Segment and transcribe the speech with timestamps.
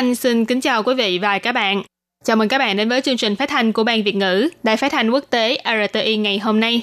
[0.00, 1.82] Anh xin kính chào quý vị và các bạn.
[2.24, 4.76] Chào mừng các bạn đến với chương trình phát thanh của Ban Việt ngữ, Đài
[4.76, 6.82] phát thanh quốc tế RTI ngày hôm nay.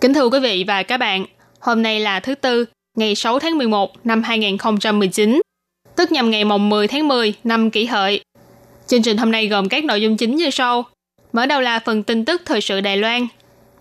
[0.00, 1.26] Kính thưa quý vị và các bạn,
[1.60, 2.64] hôm nay là thứ Tư,
[2.96, 5.40] ngày 6 tháng 11 năm 2019,
[5.96, 8.24] tức nhằm ngày mồng 10 tháng 10 năm kỷ hợi.
[8.86, 10.84] Chương trình hôm nay gồm các nội dung chính như sau.
[11.32, 13.26] Mở đầu là phần tin tức thời sự Đài Loan,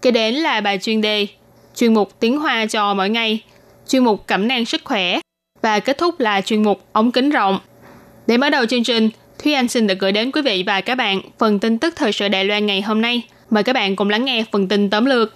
[0.02, 1.28] kế đến là bài chuyên đề,
[1.76, 3.40] chuyên mục tiếng Hoa cho mỗi ngày,
[3.88, 5.20] chuyên mục cẩm nang sức khỏe
[5.62, 7.60] và kết thúc là chuyên mục ống kính rộng.
[8.28, 9.10] Để mở đầu chương trình,
[9.44, 12.12] Thúy Anh xin được gửi đến quý vị và các bạn phần tin tức thời
[12.12, 13.22] sự Đài Loan ngày hôm nay.
[13.50, 15.34] Mời các bạn cùng lắng nghe phần tin tóm lược.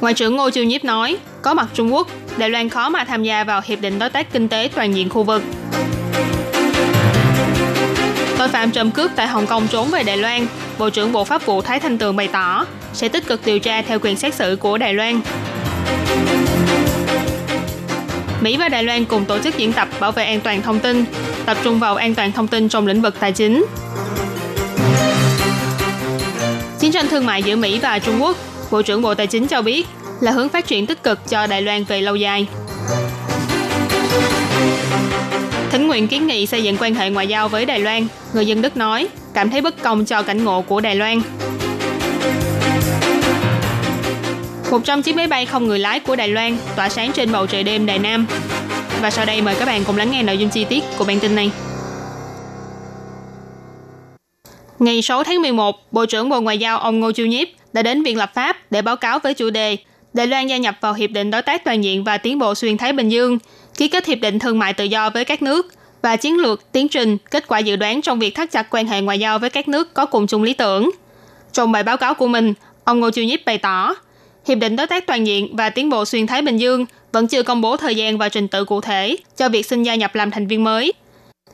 [0.00, 3.22] Ngoại trưởng Ngô Chiêu Nhiếp nói, có mặt Trung Quốc, Đài Loan khó mà tham
[3.24, 5.42] gia vào Hiệp định Đối tác Kinh tế Toàn diện khu vực.
[8.38, 10.46] Tội phạm trộm cướp tại Hồng Kông trốn về Đài Loan,
[10.78, 13.82] Bộ trưởng Bộ Pháp vụ Thái Thanh Tường bày tỏ sẽ tích cực điều tra
[13.82, 15.20] theo quyền xét xử của Đài Loan.
[18.46, 21.04] Mỹ và Đài Loan cùng tổ chức diễn tập bảo vệ an toàn thông tin,
[21.46, 23.66] tập trung vào an toàn thông tin trong lĩnh vực tài chính.
[26.78, 28.36] Chiến tranh thương mại giữa Mỹ và Trung Quốc,
[28.70, 29.86] Bộ trưởng Bộ Tài chính cho biết
[30.20, 32.46] là hướng phát triển tích cực cho Đài Loan về lâu dài.
[35.70, 38.62] Thỉnh nguyện kiến nghị xây dựng quan hệ ngoại giao với Đài Loan, người dân
[38.62, 41.20] Đức nói cảm thấy bất công cho cảnh ngộ của Đài Loan.
[44.70, 47.46] Một trong chiếc máy bay không người lái của Đài Loan tỏa sáng trên bầu
[47.46, 48.26] trời đêm Đài Nam.
[49.02, 51.20] Và sau đây mời các bạn cùng lắng nghe nội dung chi tiết của bản
[51.20, 51.50] tin này.
[54.78, 58.02] Ngày 6 tháng 11, Bộ trưởng Bộ Ngoại giao ông Ngô Chiêu Nhiếp đã đến
[58.02, 59.76] Viện Lập pháp để báo cáo với chủ đề
[60.12, 62.76] Đài Loan gia nhập vào Hiệp định Đối tác Toàn diện và Tiến bộ Xuyên
[62.76, 63.38] Thái Bình Dương,
[63.76, 65.72] ký kết Hiệp định Thương mại Tự do với các nước
[66.02, 69.00] và chiến lược, tiến trình, kết quả dự đoán trong việc thắt chặt quan hệ
[69.00, 70.90] ngoại giao với các nước có cùng chung lý tưởng.
[71.52, 72.54] Trong bài báo cáo của mình,
[72.84, 73.94] ông Ngô Chiêu Nhiếp bày tỏ,
[74.48, 77.42] Hiệp định Đối tác Toàn diện và Tiến bộ Xuyên Thái Bình Dương vẫn chưa
[77.42, 80.30] công bố thời gian và trình tự cụ thể cho việc xin gia nhập làm
[80.30, 80.92] thành viên mới.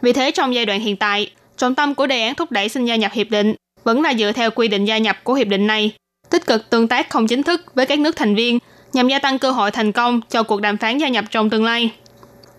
[0.02, 2.84] Vì thế, trong giai đoạn hiện tại, trọng tâm của đề án thúc đẩy xin
[2.84, 3.54] gia nhập hiệp định
[3.84, 5.92] vẫn là dựa theo quy định gia nhập của hiệp định này,
[6.30, 8.58] tích cực tương tác không chính thức với các nước thành viên
[8.92, 11.64] nhằm gia tăng cơ hội thành công cho cuộc đàm phán gia nhập trong tương
[11.64, 11.90] lai.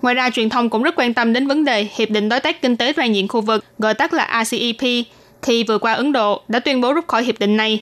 [0.02, 2.62] Ngoài ra, truyền thông cũng rất quan tâm đến vấn đề Hiệp định Đối tác
[2.62, 5.06] Kinh tế Toàn diện khu vực, gọi tắt là RCEP,
[5.42, 7.80] khi vừa qua Ấn Độ đã tuyên bố rút khỏi hiệp định này.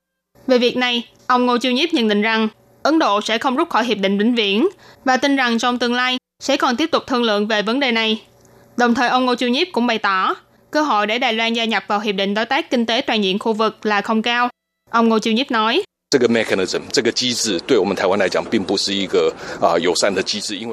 [0.52, 2.48] Về việc này, ông Ngô Chiêu Nhiếp nhận định rằng
[2.84, 4.68] Ấn Độ sẽ không rút khỏi hiệp định vĩnh viễn
[5.06, 7.92] và tin rằng trong tương lai sẽ còn tiếp tục thương lượng về vấn đề
[7.92, 8.22] này.
[8.78, 10.36] Đồng thời ông Ngô Chiêu Nhiếp cũng bày tỏ
[10.72, 13.24] cơ hội để Đài Loan gia nhập vào hiệp định đối tác kinh tế toàn
[13.24, 14.50] diện khu vực là không cao.
[14.90, 15.84] Ông Ngô Chiêu Nhiếp nói.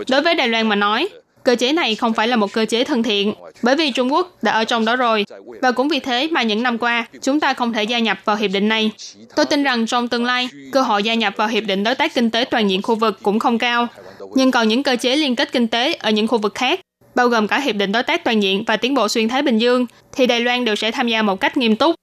[0.09, 1.09] Đối với Đài Loan mà nói,
[1.49, 4.43] cơ chế này không phải là một cơ chế thân thiện, bởi vì Trung Quốc
[4.43, 5.25] đã ở trong đó rồi.
[5.63, 8.37] Và cũng vì thế mà những năm qua, chúng ta không thể gia nhập vào
[8.37, 8.91] hiệp định này.
[9.37, 12.15] Tôi tin rằng trong tương lai, cơ hội gia nhập vào hiệp định đối tác
[12.15, 13.87] kinh tế toàn diện khu vực cũng không cao.
[14.35, 16.81] Nhưng còn những cơ chế liên kết kinh tế ở những khu vực khác,
[17.15, 19.59] bao gồm cả hiệp định đối tác toàn diện và tiến bộ xuyên Thái Bình
[19.59, 21.95] Dương, thì Đài Loan đều sẽ tham gia một cách nghiêm túc.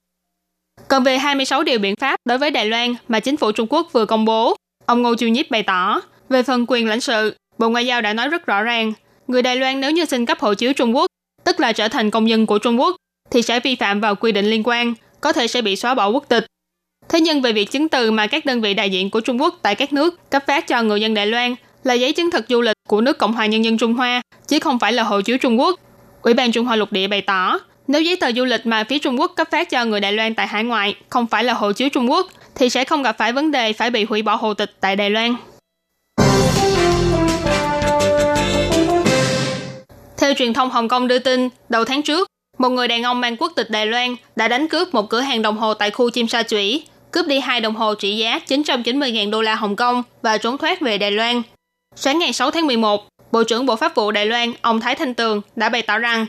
[0.88, 3.88] Còn về 26 điều biện pháp đối với Đài Loan mà chính phủ Trung Quốc
[3.92, 7.68] vừa công bố, ông Ngô Chiêu Nhiếp bày tỏ, về phần quyền lãnh sự, Bộ
[7.68, 8.92] Ngoại giao đã nói rất rõ ràng,
[9.26, 11.06] người Đài Loan nếu như xin cấp hộ chiếu Trung Quốc,
[11.44, 12.96] tức là trở thành công dân của Trung Quốc,
[13.30, 16.08] thì sẽ vi phạm vào quy định liên quan, có thể sẽ bị xóa bỏ
[16.08, 16.46] quốc tịch.
[17.08, 19.58] Thế nhưng về việc chứng từ mà các đơn vị đại diện của Trung Quốc
[19.62, 21.54] tại các nước cấp phát cho người dân Đài Loan
[21.84, 24.58] là giấy chứng thực du lịch của nước Cộng hòa Nhân dân Trung Hoa, chứ
[24.58, 25.80] không phải là hộ chiếu Trung Quốc.
[26.22, 28.98] Ủy ban Trung Hoa lục địa bày tỏ, nếu giấy tờ du lịch mà phía
[28.98, 31.72] Trung Quốc cấp phát cho người Đài Loan tại hải ngoại không phải là hộ
[31.72, 34.54] chiếu Trung Quốc, thì sẽ không gặp phải vấn đề phải bị hủy bỏ hộ
[34.54, 35.36] tịch tại Đài Loan.
[40.26, 42.28] Theo truyền thông Hồng Kông đưa tin, đầu tháng trước,
[42.58, 45.42] một người đàn ông mang quốc tịch Đài Loan đã đánh cướp một cửa hàng
[45.42, 49.30] đồng hồ tại khu Chim Sa Chủy, cướp đi hai đồng hồ trị giá 990.000
[49.30, 51.42] đô la Hồng Kông và trốn thoát về Đài Loan.
[51.96, 55.14] Sáng ngày 6 tháng 11, Bộ trưởng Bộ Pháp vụ Đài Loan, ông Thái Thanh
[55.14, 56.26] Tường đã bày tỏ rằng,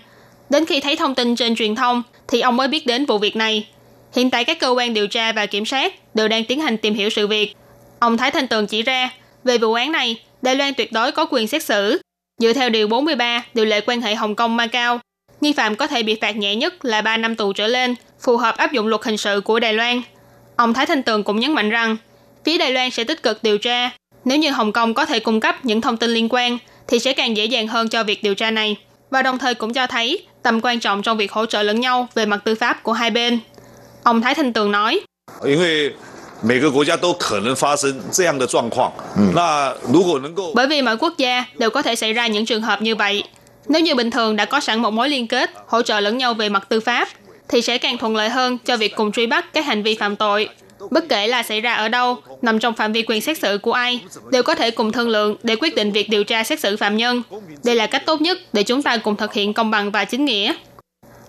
[0.49, 3.35] đến khi thấy thông tin trên truyền thông thì ông mới biết đến vụ việc
[3.35, 3.67] này.
[4.15, 6.93] Hiện tại các cơ quan điều tra và kiểm sát đều đang tiến hành tìm
[6.93, 7.53] hiểu sự việc.
[7.99, 9.09] Ông Thái Thanh Tường chỉ ra,
[9.43, 12.01] về vụ án này, Đài Loan tuyệt đối có quyền xét xử.
[12.41, 14.99] Dựa theo Điều 43, Điều lệ quan hệ Hồng Kông Macau,
[15.41, 18.37] nghi phạm có thể bị phạt nhẹ nhất là 3 năm tù trở lên, phù
[18.37, 20.01] hợp áp dụng luật hình sự của Đài Loan.
[20.55, 21.97] Ông Thái Thanh Tường cũng nhấn mạnh rằng,
[22.45, 23.89] phía Đài Loan sẽ tích cực điều tra.
[24.25, 26.57] Nếu như Hồng Kông có thể cung cấp những thông tin liên quan,
[26.87, 28.77] thì sẽ càng dễ dàng hơn cho việc điều tra này.
[29.09, 32.07] và đồng thời cũng cho thấy tầm quan trọng trong việc hỗ trợ lẫn nhau
[32.15, 33.39] về mặt tư pháp của hai bên.
[34.03, 35.01] Ông Thái Thanh Tường nói,
[36.42, 38.92] 每个国家都可能发生这样的状况。
[39.34, 43.22] 那如果能够 bởi vì mỗi quốc gia đều có thể xảy ra những trường hợp như vậy.
[43.68, 46.34] Nếu như bình thường đã có sẵn một mối liên kết hỗ trợ lẫn nhau
[46.34, 47.08] về mặt tư pháp,
[47.48, 50.16] thì sẽ càng thuận lợi hơn cho việc cùng truy bắt các hành vi phạm
[50.16, 50.48] tội.
[50.90, 53.72] Bất kể là xảy ra ở đâu, nằm trong phạm vi quyền xét xử của
[53.72, 54.00] ai,
[54.30, 56.96] đều có thể cùng thương lượng để quyết định việc điều tra xét xử phạm
[56.96, 57.22] nhân.
[57.64, 60.24] Đây là cách tốt nhất để chúng ta cùng thực hiện công bằng và chính
[60.24, 60.54] nghĩa.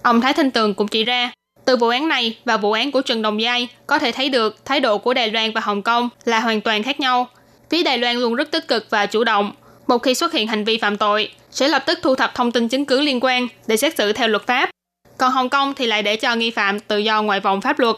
[0.01, 1.31] Ông Thái Thanh Tường cũng chỉ ra,
[1.68, 4.64] từ vụ án này và vụ án của Trần Đồng Giai có thể thấy được
[4.64, 7.28] thái độ của Đài Loan và Hồng Kông là hoàn toàn khác nhau.
[7.70, 9.52] Phía Đài Loan luôn rất tích cực và chủ động.
[9.86, 12.68] Một khi xuất hiện hành vi phạm tội, sẽ lập tức thu thập thông tin
[12.68, 14.70] chứng cứ liên quan để xét xử theo luật pháp.
[15.18, 17.96] Còn Hồng Kông thì lại để cho nghi phạm tự do ngoài vòng pháp luật.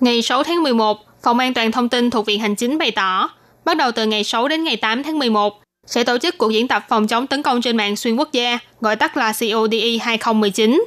[0.00, 3.30] Ngày 6 tháng 11, Phòng an toàn thông tin thuộc Viện Hành chính bày tỏ,
[3.64, 6.68] bắt đầu từ ngày 6 đến ngày 8 tháng 11, sẽ tổ chức cuộc diễn
[6.68, 10.84] tập phòng chống tấn công trên mạng xuyên quốc gia, gọi tắt là CODE 2019.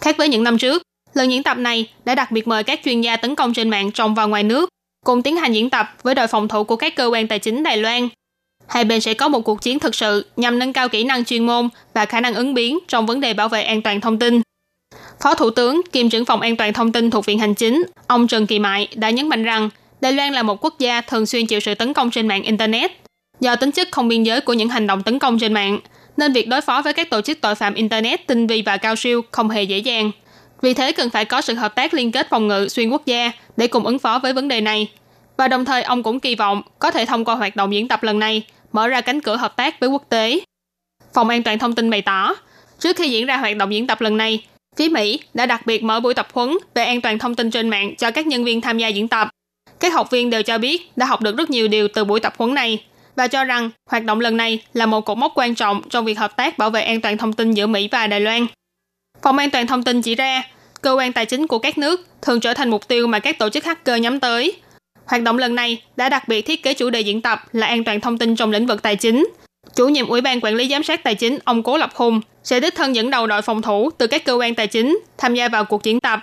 [0.00, 0.82] Khác với những năm trước,
[1.14, 3.92] lần diễn tập này đã đặc biệt mời các chuyên gia tấn công trên mạng
[3.92, 4.68] trong và ngoài nước,
[5.06, 7.62] cùng tiến hành diễn tập với đội phòng thủ của các cơ quan tài chính
[7.62, 8.08] Đài Loan.
[8.66, 11.46] Hai bên sẽ có một cuộc chiến thực sự nhằm nâng cao kỹ năng chuyên
[11.46, 14.40] môn và khả năng ứng biến trong vấn đề bảo vệ an toàn thông tin.
[15.22, 18.26] Phó Thủ tướng kiêm trưởng phòng an toàn thông tin thuộc Viện Hành chính, ông
[18.26, 19.70] Trần Kỳ Mại đã nhấn mạnh rằng
[20.00, 23.01] Đài Loan là một quốc gia thường xuyên chịu sự tấn công trên mạng Internet.
[23.42, 25.80] Do tính chất không biên giới của những hành động tấn công trên mạng,
[26.16, 28.96] nên việc đối phó với các tổ chức tội phạm Internet tinh vi và cao
[28.96, 30.10] siêu không hề dễ dàng.
[30.60, 33.32] Vì thế cần phải có sự hợp tác liên kết phòng ngự xuyên quốc gia
[33.56, 34.90] để cùng ứng phó với vấn đề này.
[35.36, 38.02] Và đồng thời ông cũng kỳ vọng có thể thông qua hoạt động diễn tập
[38.02, 38.42] lần này
[38.72, 40.40] mở ra cánh cửa hợp tác với quốc tế.
[41.14, 42.34] Phòng an toàn thông tin bày tỏ,
[42.78, 44.44] trước khi diễn ra hoạt động diễn tập lần này,
[44.76, 47.68] phía Mỹ đã đặc biệt mở buổi tập huấn về an toàn thông tin trên
[47.68, 49.28] mạng cho các nhân viên tham gia diễn tập.
[49.80, 52.34] Các học viên đều cho biết đã học được rất nhiều điều từ buổi tập
[52.38, 52.84] huấn này
[53.16, 56.18] và cho rằng hoạt động lần này là một cột mốc quan trọng trong việc
[56.18, 58.46] hợp tác bảo vệ an toàn thông tin giữa Mỹ và Đài Loan.
[59.22, 60.42] Phòng an toàn thông tin chỉ ra,
[60.82, 63.48] cơ quan tài chính của các nước thường trở thành mục tiêu mà các tổ
[63.48, 64.52] chức hacker nhắm tới.
[65.06, 67.84] Hoạt động lần này đã đặc biệt thiết kế chủ đề diễn tập là an
[67.84, 69.28] toàn thông tin trong lĩnh vực tài chính.
[69.74, 72.60] Chủ nhiệm Ủy ban Quản lý Giám sát Tài chính ông Cố Lập Hùng sẽ
[72.60, 75.48] đích thân dẫn đầu đội phòng thủ từ các cơ quan tài chính tham gia
[75.48, 76.20] vào cuộc diễn tập.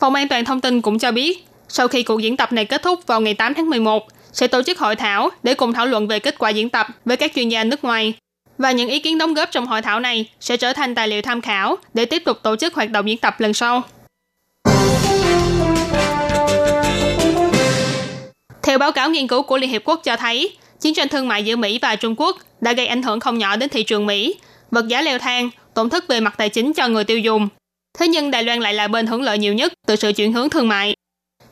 [0.00, 2.82] Phòng an toàn thông tin cũng cho biết, sau khi cuộc diễn tập này kết
[2.82, 6.08] thúc vào ngày 8 tháng 11, sẽ tổ chức hội thảo để cùng thảo luận
[6.08, 8.14] về kết quả diễn tập với các chuyên gia nước ngoài.
[8.58, 11.22] Và những ý kiến đóng góp trong hội thảo này sẽ trở thành tài liệu
[11.22, 13.82] tham khảo để tiếp tục tổ chức hoạt động diễn tập lần sau.
[18.62, 21.44] Theo báo cáo nghiên cứu của Liên Hiệp Quốc cho thấy, chiến tranh thương mại
[21.44, 24.34] giữa Mỹ và Trung Quốc đã gây ảnh hưởng không nhỏ đến thị trường Mỹ,
[24.70, 27.48] vật giá leo thang, tổn thất về mặt tài chính cho người tiêu dùng.
[27.98, 30.50] Thế nhưng Đài Loan lại là bên hưởng lợi nhiều nhất từ sự chuyển hướng
[30.50, 30.94] thương mại.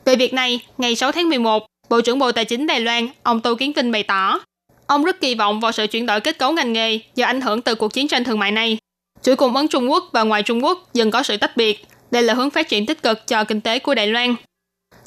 [0.05, 3.41] Về việc này, ngày 6 tháng 11, Bộ trưởng Bộ Tài chính Đài Loan, ông
[3.41, 4.39] Tô Kiến Vinh bày tỏ,
[4.87, 7.61] ông rất kỳ vọng vào sự chuyển đổi kết cấu ngành nghề do ảnh hưởng
[7.61, 8.77] từ cuộc chiến tranh thương mại này.
[9.23, 11.85] Chuỗi cung ứng Trung Quốc và ngoài Trung Quốc dần có sự tách biệt.
[12.11, 14.35] Đây là hướng phát triển tích cực cho kinh tế của Đài Loan.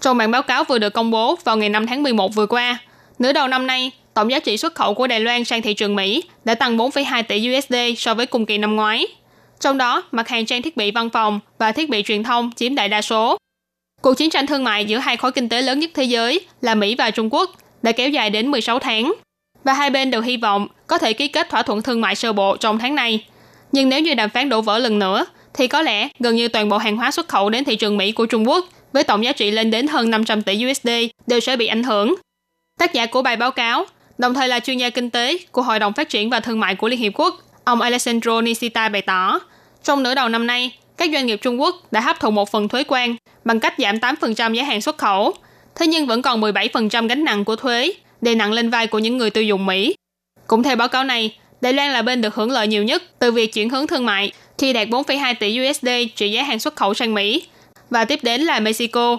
[0.00, 2.78] Trong bản báo cáo vừa được công bố vào ngày 5 tháng 11 vừa qua,
[3.18, 5.96] nửa đầu năm nay, tổng giá trị xuất khẩu của Đài Loan sang thị trường
[5.96, 9.06] Mỹ đã tăng 4,2 tỷ USD so với cùng kỳ năm ngoái.
[9.60, 12.74] Trong đó, mặt hàng trang thiết bị văn phòng và thiết bị truyền thông chiếm
[12.74, 13.36] đại đa số.
[14.04, 16.74] Cuộc chiến tranh thương mại giữa hai khối kinh tế lớn nhất thế giới là
[16.74, 17.50] Mỹ và Trung Quốc
[17.82, 19.14] đã kéo dài đến 16 tháng,
[19.64, 22.32] và hai bên đều hy vọng có thể ký kết thỏa thuận thương mại sơ
[22.32, 23.24] bộ trong tháng này.
[23.72, 26.68] Nhưng nếu như đàm phán đổ vỡ lần nữa, thì có lẽ gần như toàn
[26.68, 29.32] bộ hàng hóa xuất khẩu đến thị trường Mỹ của Trung Quốc với tổng giá
[29.32, 30.88] trị lên đến hơn 500 tỷ USD
[31.26, 32.14] đều sẽ bị ảnh hưởng.
[32.78, 33.86] Tác giả của bài báo cáo,
[34.18, 36.74] đồng thời là chuyên gia kinh tế của Hội đồng Phát triển và Thương mại
[36.74, 39.40] của Liên Hiệp Quốc, ông Alessandro Nishita bày tỏ,
[39.84, 40.72] trong nửa đầu năm nay,
[41.04, 43.96] các doanh nghiệp Trung Quốc đã hấp thụ một phần thuế quan bằng cách giảm
[43.96, 45.34] 8% giá hàng xuất khẩu,
[45.74, 49.18] thế nhưng vẫn còn 17% gánh nặng của thuế đè nặng lên vai của những
[49.18, 49.94] người tiêu dùng Mỹ.
[50.46, 53.32] Cũng theo báo cáo này, Đài Loan là bên được hưởng lợi nhiều nhất từ
[53.32, 56.94] việc chuyển hướng thương mại khi đạt 4,2 tỷ USD trị giá hàng xuất khẩu
[56.94, 57.42] sang Mỹ,
[57.90, 59.18] và tiếp đến là Mexico.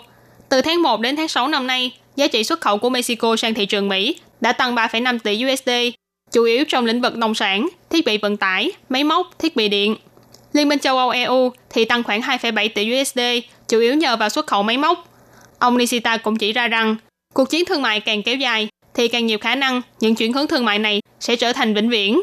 [0.50, 3.54] Từ tháng 1 đến tháng 6 năm nay, giá trị xuất khẩu của Mexico sang
[3.54, 5.70] thị trường Mỹ đã tăng 3,5 tỷ USD,
[6.32, 9.70] chủ yếu trong lĩnh vực nông sản, thiết bị vận tải, máy móc, thiết bị
[9.70, 9.96] điện.
[10.55, 13.19] Liên minh châu Âu EU thì tăng khoảng 2,7 tỷ USD,
[13.67, 15.07] chủ yếu nhờ vào xuất khẩu máy móc.
[15.59, 16.95] Ông Nishita cũng chỉ ra rằng,
[17.33, 20.47] cuộc chiến thương mại càng kéo dài thì càng nhiều khả năng những chuyển hướng
[20.47, 22.21] thương mại này sẽ trở thành vĩnh viễn.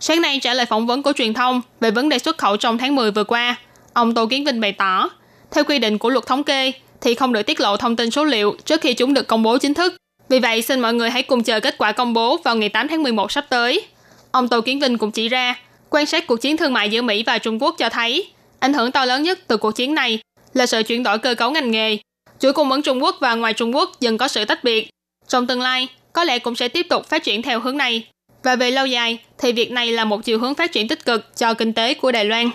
[0.00, 2.78] Sáng nay trả lời phỏng vấn của truyền thông về vấn đề xuất khẩu trong
[2.78, 3.56] tháng 10 vừa qua,
[3.92, 5.10] ông Tô Kiến Vinh bày tỏ,
[5.50, 8.24] theo quy định của luật thống kê thì không được tiết lộ thông tin số
[8.24, 9.96] liệu trước khi chúng được công bố chính thức.
[10.28, 12.88] Vì vậy, xin mọi người hãy cùng chờ kết quả công bố vào ngày 8
[12.88, 13.86] tháng 11 sắp tới.
[14.30, 15.54] Ông Tô Kiến Vinh cũng chỉ ra,
[15.90, 18.28] quan sát cuộc chiến thương mại giữa Mỹ và Trung Quốc cho thấy,
[18.60, 20.18] ảnh hưởng to lớn nhất từ cuộc chiến này
[20.54, 21.98] là sự chuyển đổi cơ cấu ngành nghề.
[22.40, 24.90] Chuỗi cung ứng Trung Quốc và ngoài Trung Quốc dần có sự tách biệt.
[25.28, 28.06] Trong tương lai, có lẽ cũng sẽ tiếp tục phát triển theo hướng này.
[28.42, 31.36] Và về lâu dài thì việc này là một chiều hướng phát triển tích cực
[31.36, 32.50] cho kinh tế của Đài Loan.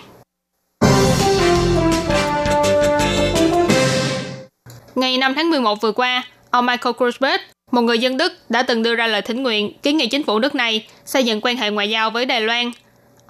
[4.94, 8.82] Ngày 5 tháng 11 vừa qua, ông Michael Krusberg, một người dân Đức đã từng
[8.82, 11.70] đưa ra lời thỉnh nguyện kiến nghị chính phủ nước này xây dựng quan hệ
[11.70, 12.70] ngoại giao với Đài Loan.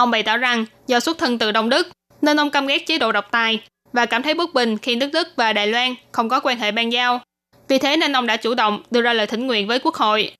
[0.00, 1.88] Ông bày tỏ rằng do xuất thân từ Đông Đức
[2.22, 3.60] nên ông căm ghét chế độ độc tài
[3.92, 6.72] và cảm thấy bất bình khi nước Đức và Đài Loan không có quan hệ
[6.72, 7.20] ban giao.
[7.68, 10.32] Vì thế nên ông đã chủ động đưa ra lời thỉnh nguyện với Quốc hội.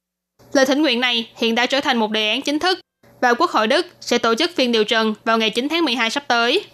[0.52, 2.80] Lời thỉnh nguyện này hiện đã trở thành một đề án chính thức
[3.20, 6.10] và Quốc hội Đức sẽ tổ chức phiên điều trần vào ngày 9 tháng 12
[6.10, 6.64] sắp tới.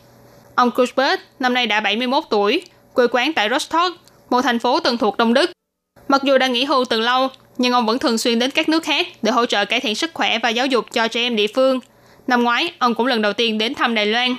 [0.55, 2.63] Ông Kurzberg năm nay đã 71 tuổi,
[2.95, 3.97] quê quán tại Rostock,
[4.31, 5.51] một thành phố từng thuộc Đông Đức.
[6.09, 7.29] Mặc dù đã nghỉ hưu từ lâu,
[7.59, 10.11] nhưng ông vẫn thường xuyên đến các nước khác để hỗ trợ cải thiện sức
[10.15, 11.81] khỏe và giáo dục cho trẻ em địa phương.
[12.27, 14.37] Năm ngoái, ông cũng lần đầu tiên đến thăm Đài Loan.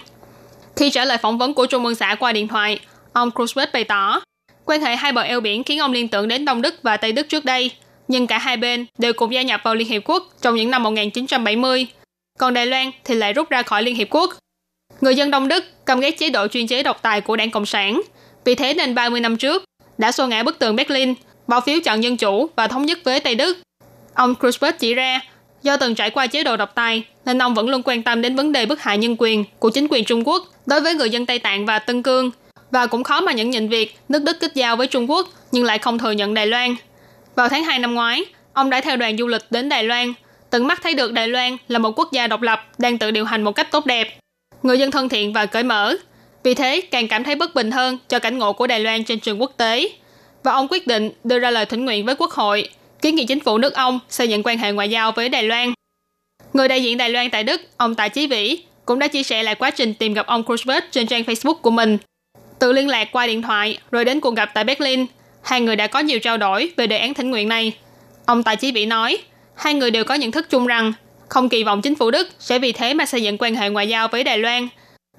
[0.76, 2.80] Khi trả lời phỏng vấn của Trung ương xã qua điện thoại,
[3.14, 4.22] ông Krusberg bày tỏ,
[4.66, 7.12] quan hệ hai bờ eo biển khiến ông liên tưởng đến Đông Đức và Tây
[7.12, 7.72] Đức trước đây,
[8.08, 10.84] nhưng cả hai bên đều cùng gia nhập vào Liên Hiệp Quốc trong những năm
[10.84, 11.88] 1970.
[12.40, 14.34] Còn Đài Loan thì lại rút ra khỏi Liên Hiệp Quốc.
[15.02, 17.66] Người dân Đông Đức căm ghét chế độ chuyên chế độc tài của đảng Cộng
[17.66, 18.02] sản.
[18.46, 19.64] Vì thế nên 30 năm trước,
[19.98, 21.14] đã xô ngã bức tường Berlin,
[21.48, 23.58] bỏ phiếu chọn dân chủ và thống nhất với Tây Đức.
[24.14, 25.20] Ông Cruzbert chỉ ra,
[25.68, 28.36] do từng trải qua chế độ độc tài, nên ông vẫn luôn quan tâm đến
[28.36, 31.26] vấn đề bức hại nhân quyền của chính quyền Trung Quốc đối với người dân
[31.26, 32.32] Tây Tạng và Tân Cương,
[32.72, 35.64] và cũng khó mà nhận nhịn việc nước Đức kết giao với Trung Quốc nhưng
[35.64, 36.76] lại không thừa nhận Đài Loan.
[37.36, 40.14] Vào tháng 2 năm ngoái, ông đã theo đoàn du lịch đến Đài Loan,
[40.50, 43.26] tận mắt thấy được Đài Loan là một quốc gia độc lập đang tự điều
[43.26, 44.20] hành một cách tốt đẹp,
[44.64, 45.96] người dân thân thiện và cởi mở.
[46.44, 49.20] Vì thế, càng cảm thấy bất bình hơn cho cảnh ngộ của Đài Loan trên
[49.20, 49.90] trường quốc tế.
[50.44, 52.70] Và ông quyết định đưa ra lời thỉnh nguyện với Quốc hội,
[53.02, 55.74] kiến nghị chính phủ nước ông xây dựng quan hệ ngoại giao với Đài Loan.
[56.54, 59.44] Người đại diện Đài Loan tại Đức, ông Tạ Chí Vĩ, cũng đã chia sẻ
[59.44, 61.98] lại quá trình tìm gặp ông Khrushchev trên trang Facebook của mình.
[62.60, 65.06] Tự liên lạc qua điện thoại rồi đến cuộc gặp tại Berlin,
[65.44, 67.74] hai người đã có nhiều trao đổi về đề án thỉnh nguyện này.
[68.26, 69.18] Ông Tạ Chí Vĩ nói,
[69.56, 70.94] hai người đều có nhận thức chung rằng
[71.30, 73.88] không kỳ vọng chính phủ Đức sẽ vì thế mà xây dựng quan hệ ngoại
[73.88, 74.68] giao với Đài Loan,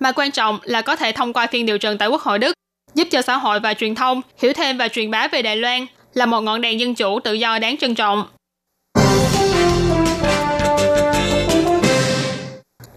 [0.00, 2.52] mà quan trọng là có thể thông qua phiên điều trần tại Quốc hội Đức,
[2.94, 5.86] giúp cho xã hội và truyền thông hiểu thêm và truyền bá về Đài Loan
[6.18, 8.26] là một ngọn đèn dân chủ tự do đáng trân trọng.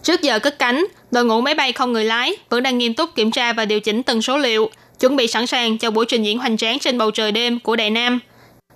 [0.04, 3.16] Trước giờ cất cánh, đội ngũ máy bay không người lái vẫn đang nghiêm túc
[3.16, 6.24] kiểm tra và điều chỉnh từng số liệu, chuẩn bị sẵn sàng cho buổi trình
[6.24, 8.20] diễn hoành tráng trên bầu trời đêm của Đại Nam.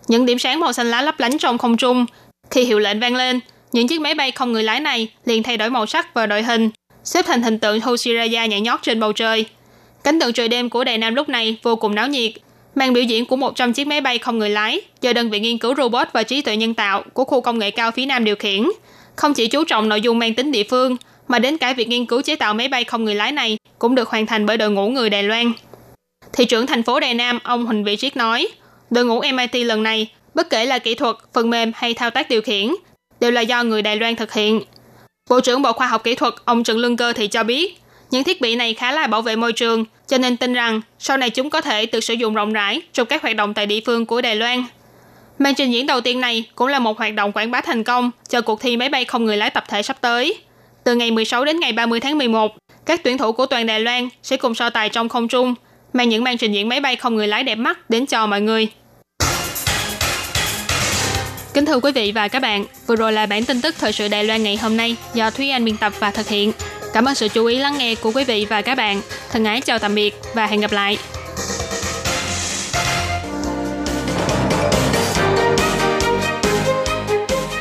[0.07, 2.05] Những điểm sáng màu xanh lá lấp lánh trong không trung.
[2.49, 3.39] Khi hiệu lệnh vang lên,
[3.71, 6.43] những chiếc máy bay không người lái này liền thay đổi màu sắc và đội
[6.43, 6.69] hình,
[7.03, 9.45] xếp thành hình tượng Hoshiraya nhảy nhót trên bầu trời.
[10.03, 12.31] Cánh tượng trời đêm của Đại Nam lúc này vô cùng náo nhiệt,
[12.75, 15.57] màn biểu diễn của 100 chiếc máy bay không người lái do đơn vị nghiên
[15.57, 18.35] cứu robot và trí tuệ nhân tạo của khu công nghệ cao phía Nam điều
[18.35, 18.63] khiển.
[19.15, 22.05] Không chỉ chú trọng nội dung mang tính địa phương, mà đến cả việc nghiên
[22.05, 24.71] cứu chế tạo máy bay không người lái này cũng được hoàn thành bởi đội
[24.71, 25.51] ngũ người Đài Loan.
[26.33, 28.47] Thị trưởng thành phố Đài Nam, ông Huỳnh Vĩ Triết nói,
[28.89, 32.29] đội ngũ MIT lần này, bất kể là kỹ thuật, phần mềm hay thao tác
[32.29, 32.75] điều khiển,
[33.19, 34.61] đều là do người Đài Loan thực hiện.
[35.29, 37.77] Bộ trưởng Bộ Khoa học Kỹ thuật ông Trần Lương Cơ thì cho biết,
[38.15, 41.17] những thiết bị này khá là bảo vệ môi trường, cho nên tin rằng sau
[41.17, 43.79] này chúng có thể được sử dụng rộng rãi trong các hoạt động tại địa
[43.85, 44.63] phương của Đài Loan.
[45.39, 48.11] Màn trình diễn đầu tiên này cũng là một hoạt động quảng bá thành công
[48.29, 50.35] cho cuộc thi máy bay không người lái tập thể sắp tới.
[50.83, 52.55] Từ ngày 16 đến ngày 30 tháng 11,
[52.85, 55.55] các tuyển thủ của toàn Đài Loan sẽ cùng so tài trong không trung,
[55.93, 58.41] mang những màn trình diễn máy bay không người lái đẹp mắt đến cho mọi
[58.41, 58.67] người.
[61.53, 64.07] Kính thưa quý vị và các bạn, vừa rồi là bản tin tức thời sự
[64.07, 66.51] Đài Loan ngày hôm nay do Thúy Anh biên tập và thực hiện.
[66.95, 69.01] Cảm ơn sự chú ý lắng nghe của quý vị và các bạn.
[69.31, 70.97] Thân ái chào tạm biệt và hẹn gặp lại.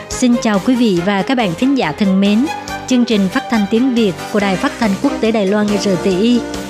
[0.09, 2.47] Xin chào quý vị và các bạn thính giả thân mến.
[2.87, 6.41] Chương trình phát thanh tiếng Việt của Đài Phát thanh Quốc tế Đài Loan RTI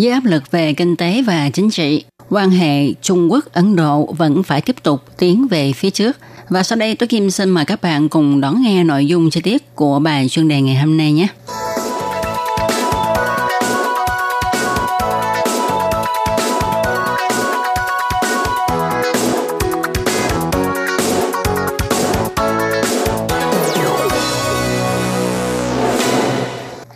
[0.00, 4.42] dưới áp lực về kinh tế và chính trị, quan hệ Trung Quốc-Ấn Độ vẫn
[4.42, 6.16] phải tiếp tục tiến về phía trước.
[6.48, 9.40] Và sau đây tôi Kim xin mời các bạn cùng đón nghe nội dung chi
[9.40, 11.28] tiết của bài chuyên đề ngày hôm nay nhé.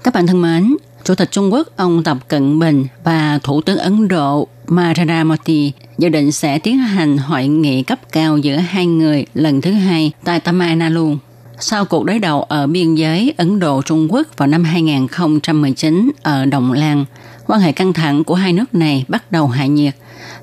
[0.02, 3.78] Các bạn thân mến, Chủ tịch Trung Quốc ông Tập Cận Bình và Thủ tướng
[3.78, 8.86] Ấn Độ Narendra Modi dự định sẽ tiến hành hội nghị cấp cao giữa hai
[8.86, 11.16] người lần thứ hai tại Tamil Nadu.
[11.60, 16.72] Sau cuộc đối đầu ở biên giới Ấn Độ-Trung Quốc vào năm 2019 ở Đồng
[16.72, 17.04] Lan,
[17.46, 19.94] quan hệ căng thẳng của hai nước này bắt đầu hạ nhiệt,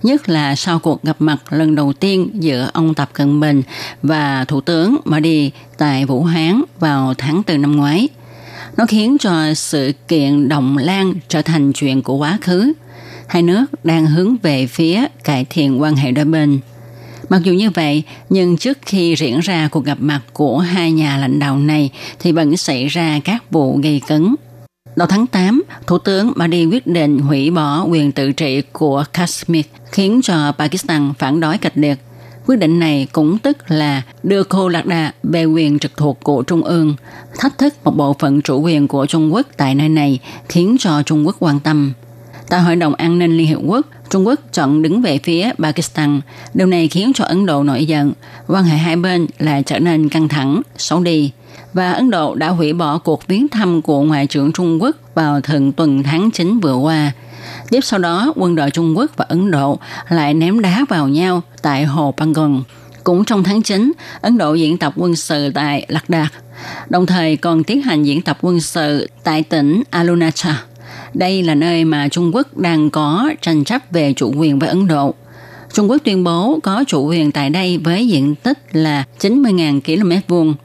[0.03, 3.61] nhất là sau cuộc gặp mặt lần đầu tiên giữa ông Tập Cận Bình
[4.03, 8.07] và Thủ tướng Modi tại Vũ Hán vào tháng 4 năm ngoái–
[8.77, 12.73] nó khiến cho sự kiện Đồng Lan trở thành chuyện của quá khứ.
[13.27, 16.59] Hai nước đang hướng về phía cải thiện quan hệ đôi bên.
[17.29, 21.17] Mặc dù như vậy, nhưng trước khi diễn ra cuộc gặp mặt của hai nhà
[21.17, 24.35] lãnh đạo này thì vẫn xảy ra các vụ gây cấn.
[24.95, 29.65] Đầu tháng 8, Thủ tướng Modi quyết định hủy bỏ quyền tự trị của Kashmir,
[29.91, 31.97] khiến cho Pakistan phản đối kịch liệt.
[32.45, 36.43] Quyết định này cũng tức là đưa Cô Lạc Đà về quyền trực thuộc của
[36.43, 36.95] Trung ương,
[37.39, 40.19] thách thức một bộ phận chủ quyền của Trung Quốc tại nơi này
[40.49, 41.93] khiến cho Trung Quốc quan tâm.
[42.49, 46.21] Tại Hội đồng An ninh Liên Hiệp Quốc, Trung Quốc chọn đứng về phía Pakistan.
[46.53, 48.13] Điều này khiến cho Ấn Độ nổi giận.
[48.47, 51.31] Quan hệ hai bên lại trở nên căng thẳng, xấu đi.
[51.73, 55.41] Và Ấn Độ đã hủy bỏ cuộc viếng thăm của Ngoại trưởng Trung Quốc vào
[55.41, 57.11] thượng tuần tháng 9 vừa qua–
[57.69, 61.41] Tiếp sau đó, quân đội Trung Quốc và Ấn Độ lại ném đá vào nhau
[61.61, 62.63] tại hồ Pangong.
[63.03, 66.31] Cũng trong tháng 9, Ấn Độ diễn tập quân sự tại Lạc Đạt,
[66.89, 70.55] đồng thời còn tiến hành diễn tập quân sự tại tỉnh Arunachal.
[71.13, 74.87] Đây là nơi mà Trung Quốc đang có tranh chấp về chủ quyền với Ấn
[74.87, 75.13] Độ.
[75.73, 80.11] Trung Quốc tuyên bố có chủ quyền tại đây với diện tích là 90.000 km
[80.27, 80.55] vuông.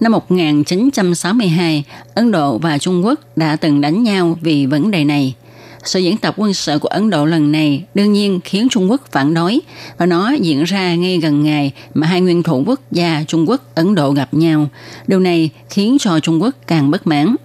[0.00, 5.34] Năm 1962, Ấn Độ và Trung Quốc đã từng đánh nhau vì vấn đề này.
[5.84, 9.00] Sự diễn tập quân sự của Ấn Độ lần này đương nhiên khiến Trung Quốc
[9.12, 9.60] phản đối
[9.98, 13.74] và nó diễn ra ngay gần ngày mà hai nguyên thủ quốc gia Trung Quốc
[13.74, 14.68] Ấn Độ gặp nhau.
[15.06, 17.36] Điều này khiến cho Trung Quốc càng bất mãn.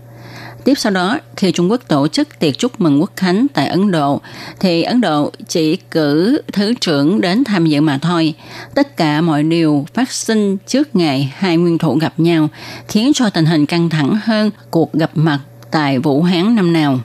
[0.63, 3.91] Tiếp sau đó, khi Trung Quốc tổ chức tiệc chúc mừng quốc khánh tại Ấn
[3.91, 4.21] Độ,
[4.60, 8.34] thì Ấn Độ chỉ cử thứ trưởng đến tham dự mà thôi.
[8.75, 12.49] Tất cả mọi điều phát sinh trước ngày hai nguyên thủ gặp nhau,
[12.88, 15.39] khiến cho tình hình căng thẳng hơn cuộc gặp mặt
[15.71, 16.99] tại Vũ Hán năm nào.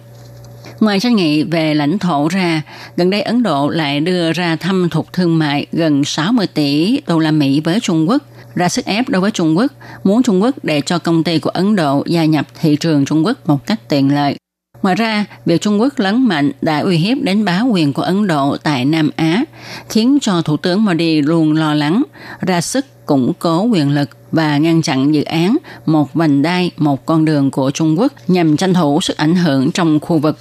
[0.84, 2.62] Ngoài tranh nghị về lãnh thổ ra,
[2.96, 7.18] gần đây Ấn Độ lại đưa ra thâm thục thương mại gần 60 tỷ đô
[7.18, 8.22] la Mỹ với Trung Quốc,
[8.54, 9.72] ra sức ép đối với Trung Quốc,
[10.04, 13.26] muốn Trung Quốc để cho công ty của Ấn Độ gia nhập thị trường Trung
[13.26, 14.36] Quốc một cách tiện lợi.
[14.82, 18.26] Ngoài ra, việc Trung Quốc lớn mạnh đã uy hiếp đến bá quyền của Ấn
[18.26, 19.44] Độ tại Nam Á,
[19.88, 22.02] khiến cho Thủ tướng Modi luôn lo lắng,
[22.40, 27.06] ra sức củng cố quyền lực và ngăn chặn dự án một vành đai, một
[27.06, 30.38] con đường của Trung Quốc nhằm tranh thủ sức ảnh hưởng trong khu vực.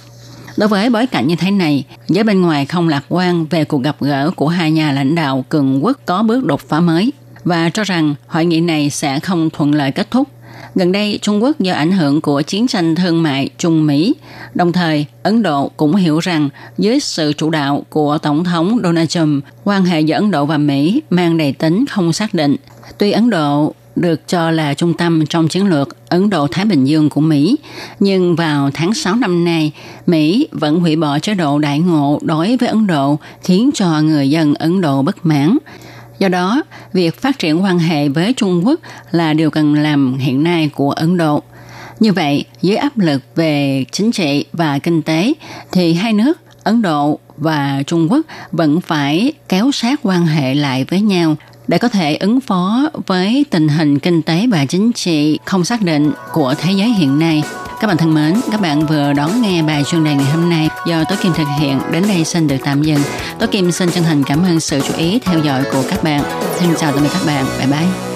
[0.56, 3.82] Đối với bối cảnh như thế này, giới bên ngoài không lạc quan về cuộc
[3.82, 7.12] gặp gỡ của hai nhà lãnh đạo cường quốc có bước đột phá mới
[7.44, 10.28] và cho rằng hội nghị này sẽ không thuận lợi kết thúc.
[10.74, 14.14] Gần đây, Trung Quốc do ảnh hưởng của chiến tranh thương mại Trung Mỹ,
[14.54, 19.08] đồng thời Ấn Độ cũng hiểu rằng dưới sự chủ đạo của Tổng thống Donald
[19.08, 22.56] Trump, quan hệ giữa Ấn Độ và Mỹ mang đầy tính không xác định.
[22.98, 27.10] Tuy Ấn Độ được cho là trung tâm trong chiến lược Ấn Độ-Thái Bình Dương
[27.10, 27.56] của Mỹ.
[28.00, 29.72] Nhưng vào tháng 6 năm nay,
[30.06, 34.30] Mỹ vẫn hủy bỏ chế độ đại ngộ đối với Ấn Độ khiến cho người
[34.30, 35.58] dân Ấn Độ bất mãn.
[36.18, 38.80] Do đó, việc phát triển quan hệ với Trung Quốc
[39.10, 41.42] là điều cần làm hiện nay của Ấn Độ.
[42.00, 45.32] Như vậy, dưới áp lực về chính trị và kinh tế,
[45.72, 50.84] thì hai nước Ấn Độ và Trung Quốc vẫn phải kéo sát quan hệ lại
[50.84, 51.36] với nhau
[51.68, 55.82] để có thể ứng phó với tình hình kinh tế và chính trị không xác
[55.82, 57.42] định của thế giới hiện nay.
[57.80, 60.68] Các bạn thân mến, các bạn vừa đón nghe bài chuyên đề ngày hôm nay
[60.86, 61.80] do Tố Kim thực hiện.
[61.92, 63.00] Đến đây xin được tạm dừng.
[63.38, 66.22] Tố Kim xin chân thành cảm ơn sự chú ý theo dõi của các bạn.
[66.60, 67.44] Xin chào tạm biệt các bạn.
[67.58, 68.13] Bye bye.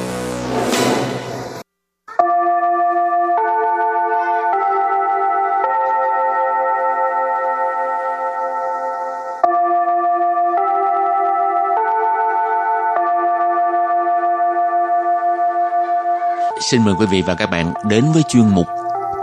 [16.71, 18.67] Xin mời quý vị và các bạn đến với chuyên mục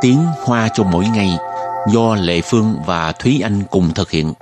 [0.02, 1.38] Tiếng Hoa cho mỗi ngày
[1.94, 4.34] do Lệ Phương và Thúy Anh cùng thực hiện.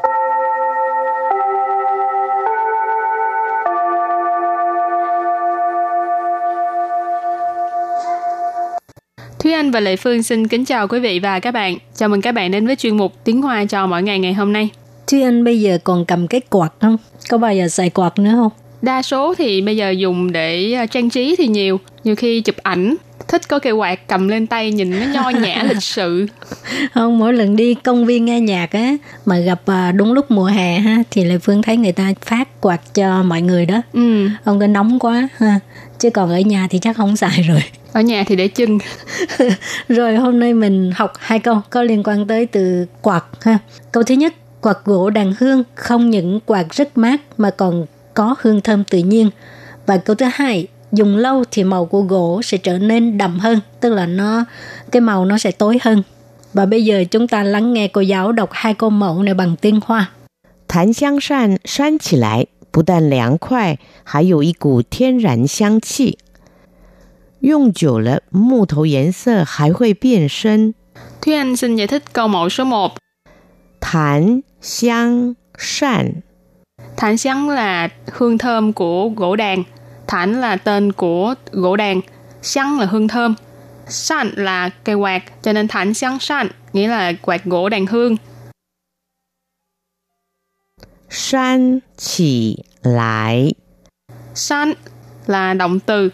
[9.39, 11.77] Thúy Anh và Lệ Phương xin kính chào quý vị và các bạn.
[11.95, 14.53] Chào mừng các bạn đến với chuyên mục Tiếng Hoa cho mỗi ngày ngày hôm
[14.53, 14.69] nay.
[15.07, 16.97] Thúy Anh bây giờ còn cầm cái quạt không?
[17.29, 18.62] Có bao giờ xài quạt nữa không?
[18.83, 21.79] Đa số thì bây giờ dùng để à, trang trí thì nhiều.
[22.03, 22.95] Nhiều khi chụp ảnh,
[23.27, 26.27] thích có cây quạt cầm lên tay nhìn nó nho nhã lịch sự.
[26.93, 30.45] Không, mỗi lần đi công viên nghe nhạc á mà gặp à, đúng lúc mùa
[30.45, 33.81] hè ha thì Lệ Phương thấy người ta phát quạt cho mọi người đó.
[33.93, 35.59] Ừ, Không có nóng quá ha.
[35.99, 37.63] Chứ còn ở nhà thì chắc không xài rồi.
[37.93, 38.77] ở nhà thì để chân.
[39.89, 43.57] Rồi hôm nay mình học hai câu có liên quan tới từ quạt ha.
[43.91, 48.36] Câu thứ nhất, quạt gỗ đàn hương không những quạt rất mát mà còn có
[48.40, 49.30] hương thơm tự nhiên.
[49.86, 53.60] Và câu thứ hai, dùng lâu thì màu của gỗ sẽ trở nên đậm hơn,
[53.80, 54.44] tức là nó
[54.90, 56.02] cái màu nó sẽ tối hơn.
[56.52, 59.56] Và bây giờ chúng ta lắng nghe cô giáo đọc hai câu mẫu này bằng
[59.56, 60.10] tiếng Hoa.
[60.68, 66.18] 檀香扇扇起来不但凉快，还有一股天然香气。
[67.40, 70.74] 用久了，木头颜色还会变深。
[71.22, 72.92] Thúy Anh xin giải thích câu mẫu số 1.
[73.80, 76.22] 檀香扇
[76.97, 79.63] Thản sáng là hương thơm của gỗ đàn.
[80.07, 82.01] Thản là tên của gỗ đàn.
[82.41, 83.35] Sáng là hương thơm.
[83.87, 88.17] San là cây quạt, cho nên thản sáng san nghĩa là quạt gỗ đàn hương.
[91.09, 93.53] San chỉ lại.
[94.35, 94.73] San
[95.27, 96.09] là động từ,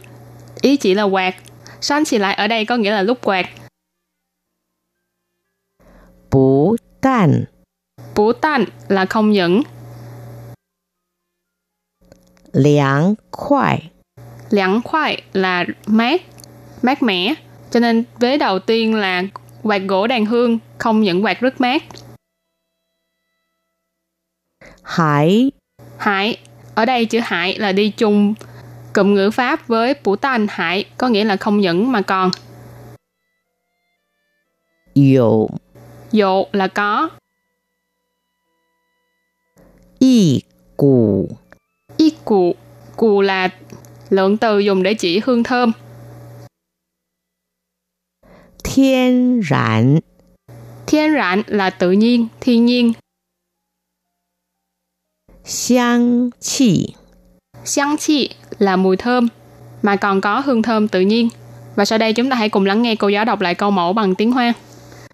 [0.61, 1.35] ý chỉ là quạt.
[1.81, 3.45] San chỉ lại ở đây có nghĩa là lúc quạt.
[6.31, 7.43] Bú tan.
[8.15, 9.61] Bú tan là không những.
[12.53, 13.79] 凉快.
[14.49, 16.21] Láng khoai là mát,
[16.81, 17.33] mát mẻ.
[17.71, 19.23] Cho nên vế đầu tiên là
[19.63, 21.83] quạt gỗ đàn hương, không những quạt rất mát.
[24.83, 25.51] Hải
[25.97, 26.37] Hải
[26.75, 28.33] Ở đây chữ hải là đi chung
[28.93, 32.31] cụm ngữ pháp với phủ tan hải có nghĩa là không những mà còn.
[34.95, 35.47] Dụ
[36.11, 37.09] Dụ là có.
[39.99, 40.41] Y
[40.77, 41.29] cụ
[42.96, 43.48] cụ là
[44.10, 45.72] lượng từ dùng để chỉ hương thơm.
[48.64, 50.00] 天然
[50.86, 52.94] Thiên rạn là tự nhiên, thiên nhiên.
[55.44, 56.94] 香气。
[57.64, 59.28] 香chi là mùi thơm,
[59.82, 61.28] mà còn có hương thơm tự nhiên.
[61.76, 63.92] Và sau đây chúng ta hãy cùng lắng nghe cô giáo đọc lại câu mẫu
[63.92, 64.54] bằng tiếng Hoa.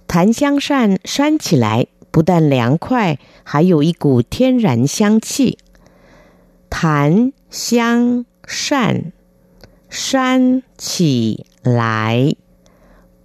[0.09, 5.59] 檀香扇扇起来不但凉快，还有一股天然香气。
[6.74, 9.12] 檀香扇
[9.88, 12.37] 扇起来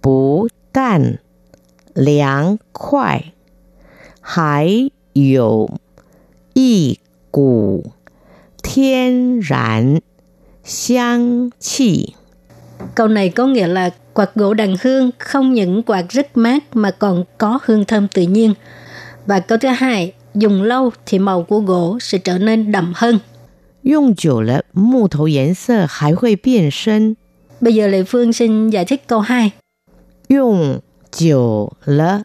[0.00, 1.18] 不但
[1.94, 3.32] 凉快，
[4.20, 5.70] 还有
[6.54, 6.98] 一
[7.30, 7.92] 股
[8.62, 10.02] 天然
[10.62, 12.14] 香气。
[12.94, 16.90] Câu này có nghĩa là quạt gỗ đàn hương không những quạt rất mát mà
[16.90, 18.54] còn có hương thơm tự nhiên.
[19.26, 23.18] Và câu thứ hai, dùng lâu thì màu của gỗ sẽ trở nên đậm hơn.
[23.82, 27.16] 用久了，木头颜色还会变深。
[27.60, 29.52] Bây giờ Lệ Phương xin giải thích câu 2.
[30.28, 30.80] 用
[31.10, 32.24] 久了，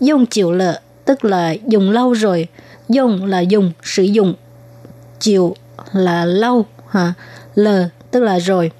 [0.00, 2.48] Dùng chịu lợ tức là dùng lâu rồi.
[2.88, 4.34] Dùng là dùng, sử dụng.
[5.20, 5.56] Chịu
[5.92, 6.66] là lâu.
[6.88, 7.14] Ha.
[7.54, 8.70] Lờ tức là rồi.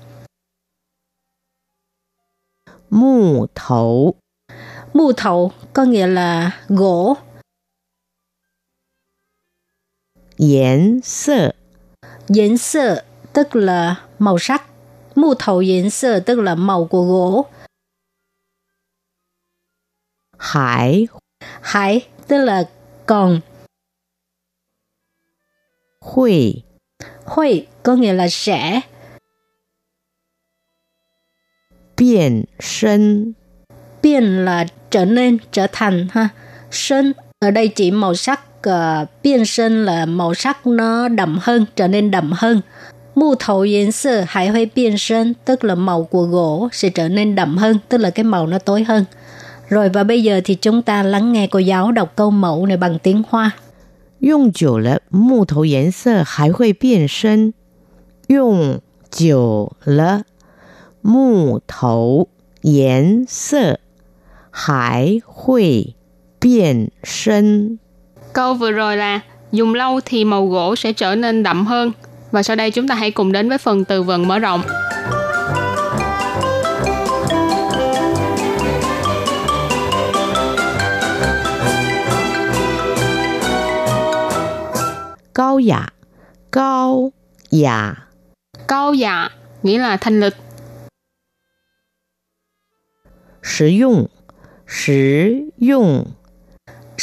[2.91, 4.15] 木头
[4.93, 7.17] Mù thầu có nghĩa là gỗ.
[10.37, 11.55] 颜色
[12.28, 14.64] Yến sơ tức là màu sắc.
[15.16, 17.46] Mù thầu yến sơ tức là màu của gỗ.
[20.38, 21.08] Hải
[21.62, 22.70] Hải tức là
[23.06, 23.40] còn.
[26.02, 26.64] Huy
[27.26, 28.82] Huy có nghĩa là sẽ.
[31.98, 33.34] Biến sinh
[34.02, 36.30] Biến là trở nên, trở thành ha.
[36.72, 41.67] Sinh ở đây chỉ màu sắc Uh, biên sơn là màu sắc nó đậm hơn,
[41.77, 42.61] trở nên đậm hơn.
[43.15, 47.09] Mù thầu diễn sơ hải huy biên sơn tức là màu của gỗ sẽ trở
[47.09, 49.05] nên đậm hơn, tức là cái màu nó tối hơn.
[49.69, 52.77] Rồi và bây giờ thì chúng ta lắng nghe cô giáo đọc câu mẫu này
[52.77, 53.53] bằng tiếng Hoa.
[54.21, 57.55] 用久了，木头颜色还会变深。
[58.27, 60.25] 用久了，
[61.03, 62.29] 木头
[62.63, 63.79] 颜色
[64.51, 65.95] 还会
[66.41, 67.79] 变深。
[68.34, 69.20] Câu vừa rồi là
[69.52, 71.92] dùng lâu thì màu gỗ sẽ trở nên đậm hơn.
[72.32, 74.62] Và sau đây chúng ta hãy cùng đến với phần từ vựng mở rộng.
[85.36, 85.88] Cao dạ
[86.52, 87.12] Cao
[87.52, 87.94] dạ
[88.68, 89.30] Cao dạ
[89.64, 90.36] nghĩa là thanh lịch.
[93.44, 94.06] Sử dụng
[94.68, 96.06] Sử dụng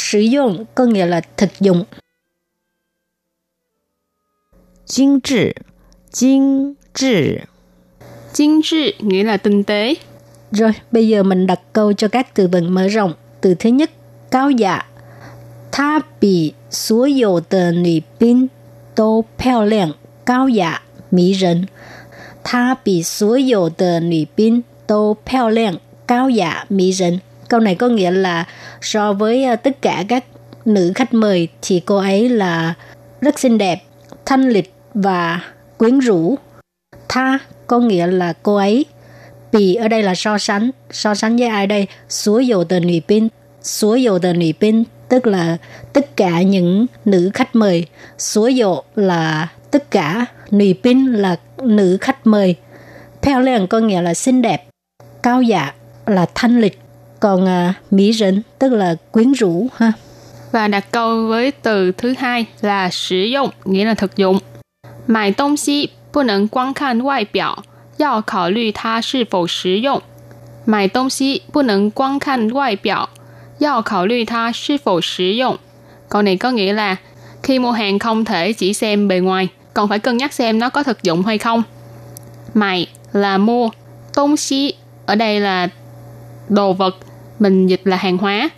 [0.01, 1.83] sử dụng có nghĩa là thực dụng.
[4.85, 5.53] Chính trị,
[6.11, 7.37] chính trị.
[8.33, 9.95] Chính trị nghĩa là tinh tế.
[10.51, 13.13] Rồi, bây giờ mình đặt câu cho các từ vựng mở rộng.
[13.41, 13.91] Từ thứ nhất,
[14.31, 14.85] cao dạ.
[15.71, 18.47] Tha bị số dầu tờ nữ binh
[18.95, 19.91] tô peo lẹng,
[20.25, 21.65] cao dạ, mỹ rần.
[22.43, 27.19] Tha bị số dầu tờ nữ binh tô peo lẹng, cao dạ, mỹ rần.
[27.51, 28.45] Câu này có nghĩa là
[28.81, 30.25] so với ờ, tất cả các
[30.65, 32.73] nữ khách mời thì cô ấy là
[33.21, 33.81] rất xinh đẹp,
[34.25, 35.41] thanh lịch và
[35.77, 36.35] quyến rũ.
[37.09, 38.85] Tha có nghĩa là cô ấy.
[39.51, 40.71] Bì ở đây là so sánh.
[40.91, 41.87] So sánh với ai đây?
[42.09, 43.27] Số dầu tờ nữ binh.
[43.61, 45.57] Số dầu tờ nữ binh tức là
[45.93, 47.85] tất cả những nữ khách mời.
[48.17, 50.25] Số dầu là tất cả.
[50.51, 52.55] Nữ binh là nữ khách mời.
[53.21, 54.67] Theo liền có nghĩa là xinh đẹp.
[55.23, 55.73] Cao dạ
[56.05, 56.79] là thanh lịch
[57.21, 59.91] còn à, mỹ rỉnh tức là quyến rũ ha.
[60.51, 64.39] Và đặt câu với từ thứ hai là sử dụng nghĩa là thực dụng.
[65.07, 67.55] Mài tông xí bù nâng quang khan ngoại biểu
[67.99, 70.01] yào khảo lư tha sư phổ sử dụng.
[70.65, 73.07] Mài tông xí bù nâng quang khan ngoại biểu
[73.59, 75.57] yào khảo lư tha sư phổ sử dụng.
[76.09, 76.95] Câu này có nghĩa là
[77.43, 80.69] khi mua hàng không thể chỉ xem bề ngoài còn phải cân nhắc xem nó
[80.69, 81.63] có thực dụng hay không.
[82.53, 83.69] Mày là mua
[84.13, 84.73] tông xí
[85.05, 85.67] ở đây là
[86.49, 86.95] đồ vật
[87.41, 88.49] mình dịch là hàng hóa.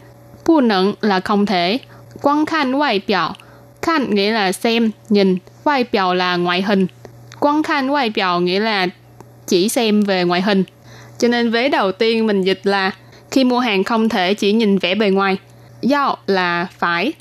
[0.45, 1.79] Bù nẫn là không thể,
[2.21, 3.33] quan khan ngoại biểu,
[3.81, 6.87] khan nghĩa là xem, nhìn, ngoại biểu là ngoại hình.
[7.39, 8.87] Quan khan ngoại biểu nghĩa là
[9.47, 10.63] chỉ xem về ngoại hình.
[11.17, 12.91] Cho nên vế đầu tiên mình dịch là
[13.31, 15.37] khi mua hàng không thể chỉ nhìn vẻ bề ngoài.
[15.81, 17.13] Giao là phải,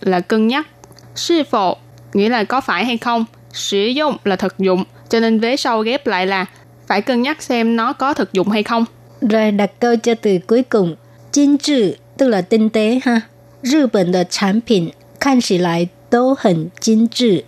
[0.00, 0.66] là cân nhắc.
[1.14, 1.74] Sư phụ
[2.14, 3.24] nghĩa là có phải hay không.
[3.52, 4.84] Sử dụng là thực dụng.
[5.08, 6.46] Cho nên vế sau ghép lại là
[6.86, 8.84] phải cân nhắc xem nó có thực dụng hay không.
[9.21, 10.95] Rồi đặt câu cho từ cuối cùng.
[11.31, 13.21] Chính trị tức là tinh tế ha.
[13.63, 17.45] Nhật Bản de sản phẩm 看起来都很精致。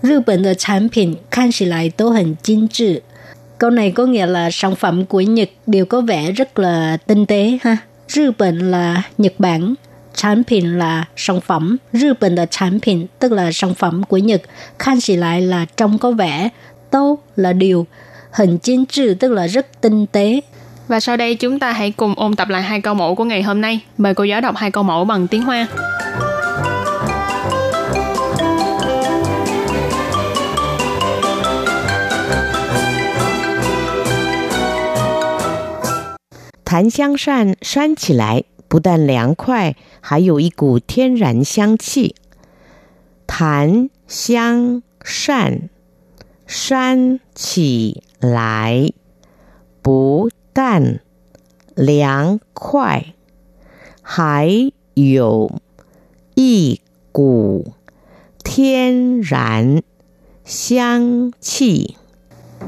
[0.00, 3.02] 日本的产品看起来都很精致。
[3.58, 7.58] Câu này có nghĩa là sản phẩm của Nhật đều có vẻ rất là tinh tế
[7.62, 7.76] ha.
[8.14, 9.74] Nhật Bản là Nhật Bản,
[10.14, 11.76] sản phẩm là sản phẩm.
[11.92, 14.42] Nhật Bản là sản phẩm tức là sản phẩm của Nhật.
[14.78, 16.48] Khan chỉ lại là trông có vẻ.
[16.90, 17.86] Tô là điều.
[18.32, 20.40] Hình chính trị tức là rất tinh tế.
[20.88, 23.42] Và sau đây chúng ta hãy cùng ôn tập lại hai câu mẫu của ngày
[23.42, 23.80] hôm nay.
[23.98, 25.66] Mời cô giáo đọc hai câu mẫu bằng tiếng Hoa.
[36.64, 42.14] 檀香扇扇起来不但凉快，还有一股天然香气。
[43.26, 45.68] 檀香扇
[46.46, 48.92] 扇起来
[49.82, 51.00] 不 但
[51.74, 53.14] 凉快，
[54.02, 55.50] 还有
[56.34, 56.80] 一
[57.12, 57.72] 股
[58.42, 59.82] 天然
[60.44, 61.96] 香气。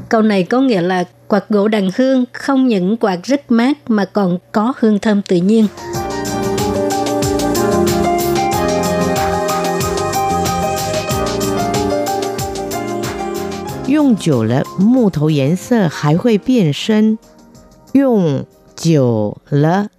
[0.09, 4.05] Câu này có nghĩa là quạt gỗ đàn hương không những quạt rất mát mà
[4.05, 5.67] còn có hương thơm tự nhiên.
[13.87, 17.19] 用久了，木头颜色还会变深。
[17.93, 19.89] 用久了，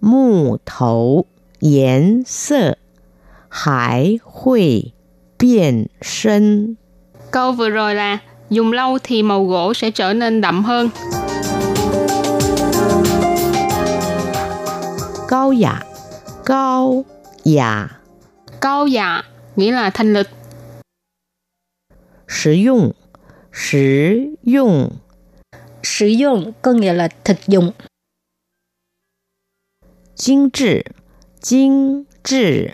[0.00, 1.26] 木头
[1.60, 2.78] 颜色
[3.48, 4.94] 还会
[5.36, 6.76] 变深。
[7.30, 8.18] Câu vừa rồi là
[8.50, 10.90] dùng lâu thì màu gỗ sẽ trở nên đậm hơn.
[15.28, 15.82] 高雅，
[16.44, 17.04] 高
[17.44, 18.00] 雅，
[18.60, 19.22] Cao dạ
[19.56, 20.28] nghĩa là thanh lịch.
[22.28, 22.94] 实用，
[23.50, 24.90] 实用，
[25.83, 27.71] sử dụng có nghĩa là thực dụng.
[30.15, 30.81] Chính trị,
[31.41, 32.67] chính trị.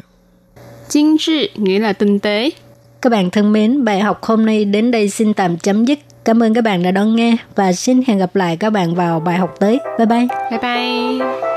[0.90, 2.50] Chính trị nghĩa là tinh tế.
[3.02, 6.00] Các bạn thân mến, bài học hôm nay đến đây xin tạm chấm dứt.
[6.26, 9.20] Cảm ơn các bạn đã đón nghe và xin hẹn gặp lại các bạn vào
[9.20, 9.80] bài học tới.
[9.98, 10.28] Bye bye.
[10.52, 11.57] Bye bye.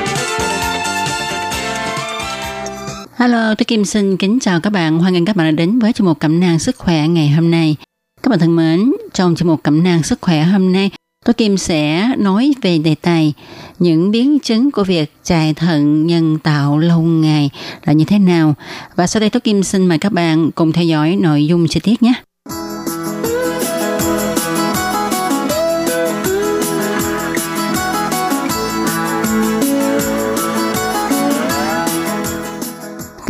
[3.21, 4.99] Hello, tôi Kim xin kính chào các bạn.
[4.99, 7.51] Hoan nghênh các bạn đã đến với chương mục cẩm nang sức khỏe ngày hôm
[7.51, 7.75] nay.
[8.23, 10.89] Các bạn thân mến, trong chương mục cẩm nang sức khỏe hôm nay,
[11.25, 13.33] tôi Kim sẽ nói về đề tài
[13.79, 17.49] những biến chứng của việc chạy thận nhân tạo lâu ngày
[17.85, 18.55] là như thế nào.
[18.95, 21.79] Và sau đây tôi Kim xin mời các bạn cùng theo dõi nội dung chi
[21.79, 22.13] tiết nhé.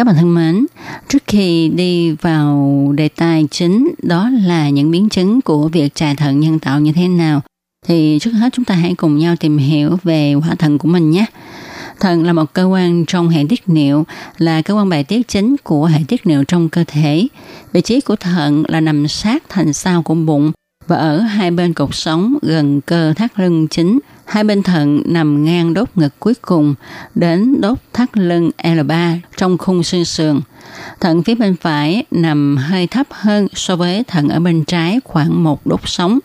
[0.02, 0.66] Các bạn thân mến,
[1.10, 6.14] trước khi đi vào đề tài chính đó là những biến chứng của việc trà
[6.14, 7.42] thận nhân tạo như thế nào
[7.88, 11.12] thì trước hết chúng ta hãy cùng nhau tìm hiểu về quả thận của mình
[11.12, 11.26] nhé.
[12.00, 14.06] Thận là một cơ quan trong hệ tiết niệu,
[14.38, 17.28] là cơ quan bài tiết chính của hệ tiết niệu trong cơ thể.
[17.74, 20.52] Vị trí của thận là nằm sát thành sau của bụng
[20.92, 25.44] và ở hai bên cột sống gần cơ thắt lưng chính Hai bên thận nằm
[25.44, 26.76] ngang đốt ngực cuối cùng
[27.16, 30.42] đến đốt thắt lưng L3 trong khung xương sườn.
[31.00, 35.44] Thận phía bên phải nằm hơi thấp hơn so với thận ở bên trái khoảng
[35.44, 36.20] một đốt sống.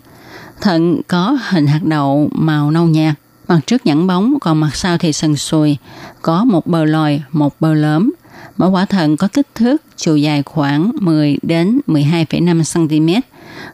[0.61, 3.15] Thận có hình hạt đậu màu nâu nhạt,
[3.49, 5.77] mặt trước nhẵn bóng còn mặt sau thì sần sùi,
[6.23, 8.11] có một bờ lòi, một bờ lớn.
[8.57, 13.21] Mỗi quả thận có kích thước chiều dài khoảng 10 đến 12,5 cm,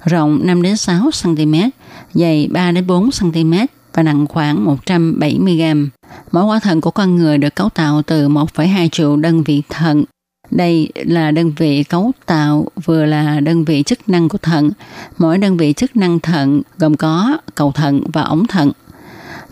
[0.05, 1.55] rộng 5 đến 6 cm,
[2.15, 3.55] dày 3 đến 4 cm
[3.95, 5.63] và nặng khoảng 170 g.
[6.33, 10.05] Mỗi quả thận của con người được cấu tạo từ 1,2 triệu đơn vị thận.
[10.51, 14.71] Đây là đơn vị cấu tạo vừa là đơn vị chức năng của thận.
[15.19, 18.73] Mỗi đơn vị chức năng thận gồm có cầu thận và ống thận.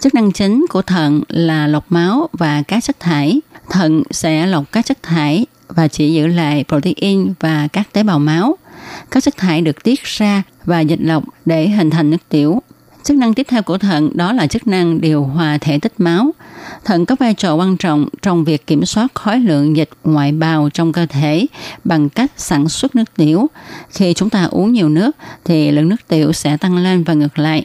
[0.00, 3.40] Chức năng chính của thận là lọc máu và các chất thải.
[3.70, 8.18] Thận sẽ lọc các chất thải và chỉ giữ lại protein và các tế bào
[8.18, 8.56] máu.
[9.10, 12.62] Các chất thải được tiết ra và dịch lọc để hình thành nước tiểu.
[13.02, 16.30] Chức năng tiếp theo của thận đó là chức năng điều hòa thể tích máu.
[16.84, 20.68] Thận có vai trò quan trọng trong việc kiểm soát khối lượng dịch ngoại bào
[20.74, 21.46] trong cơ thể
[21.84, 23.46] bằng cách sản xuất nước tiểu.
[23.90, 27.38] Khi chúng ta uống nhiều nước, thì lượng nước tiểu sẽ tăng lên và ngược
[27.38, 27.64] lại.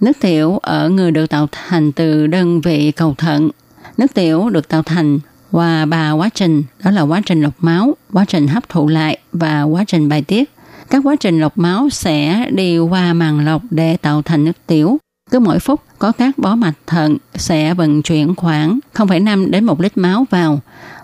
[0.00, 3.50] Nước tiểu ở người được tạo thành từ đơn vị cầu thận.
[3.98, 5.18] Nước tiểu được tạo thành
[5.56, 9.18] và ba quá trình, đó là quá trình lọc máu, quá trình hấp thụ lại
[9.32, 10.50] và quá trình bài tiết
[10.90, 14.98] các quá trình lọc máu sẽ đi qua màng lọc để tạo thành nước tiểu.
[15.30, 19.80] Cứ mỗi phút có các bó mạch thận sẽ vận chuyển khoảng 0,5 đến 1
[19.80, 20.60] lít máu vào.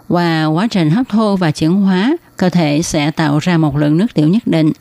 [0.09, 3.97] Qua quá trình hấp thu và chuyển hóa, cơ thể sẽ tạo ra một lượng
[3.97, 4.73] nước tiểu nhất định.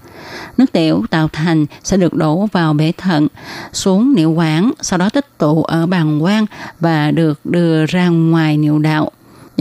[0.58, 3.28] Nước tiểu tạo thành sẽ được đổ vào bể thận,
[3.74, 6.46] xuống niệu quản, sau đó tích tụ ở bàng quang
[6.80, 9.12] và được đưa ra ngoài niệu đạo.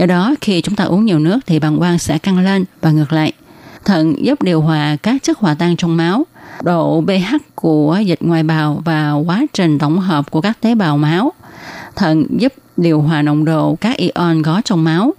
[0.01, 2.91] Do đó, khi chúng ta uống nhiều nước thì bàng quang sẽ căng lên và
[2.91, 3.31] ngược lại.
[3.85, 6.25] Thận giúp điều hòa các chất hòa tan trong máu,
[6.63, 10.97] độ pH của dịch ngoài bào và quá trình tổng hợp của các tế bào
[10.97, 11.31] máu.
[11.95, 15.13] Thận giúp điều hòa nồng độ các ion có trong máu.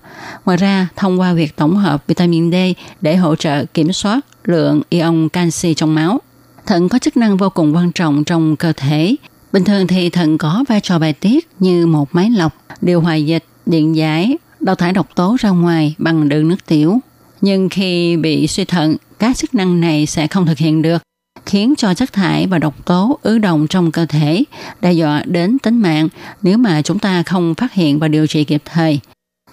[0.44, 2.54] Ngoài ra, thông qua việc tổng hợp vitamin D
[3.00, 6.20] để hỗ trợ kiểm soát lượng ion canxi trong máu.
[6.66, 9.16] Thận có chức năng vô cùng quan trọng trong cơ thể.
[9.52, 13.14] Bình thường thì thận có vai trò bài tiết như một máy lọc, điều hòa
[13.14, 16.98] dịch, điện giải, đào thải độc tố ra ngoài bằng đường nước tiểu.
[17.40, 21.02] Nhưng khi bị suy thận, các chức năng này sẽ không thực hiện được,
[21.46, 24.44] khiến cho chất thải và độc tố ứ động trong cơ thể,
[24.80, 26.08] đe dọa đến tính mạng
[26.42, 29.00] nếu mà chúng ta không phát hiện và điều trị kịp thời.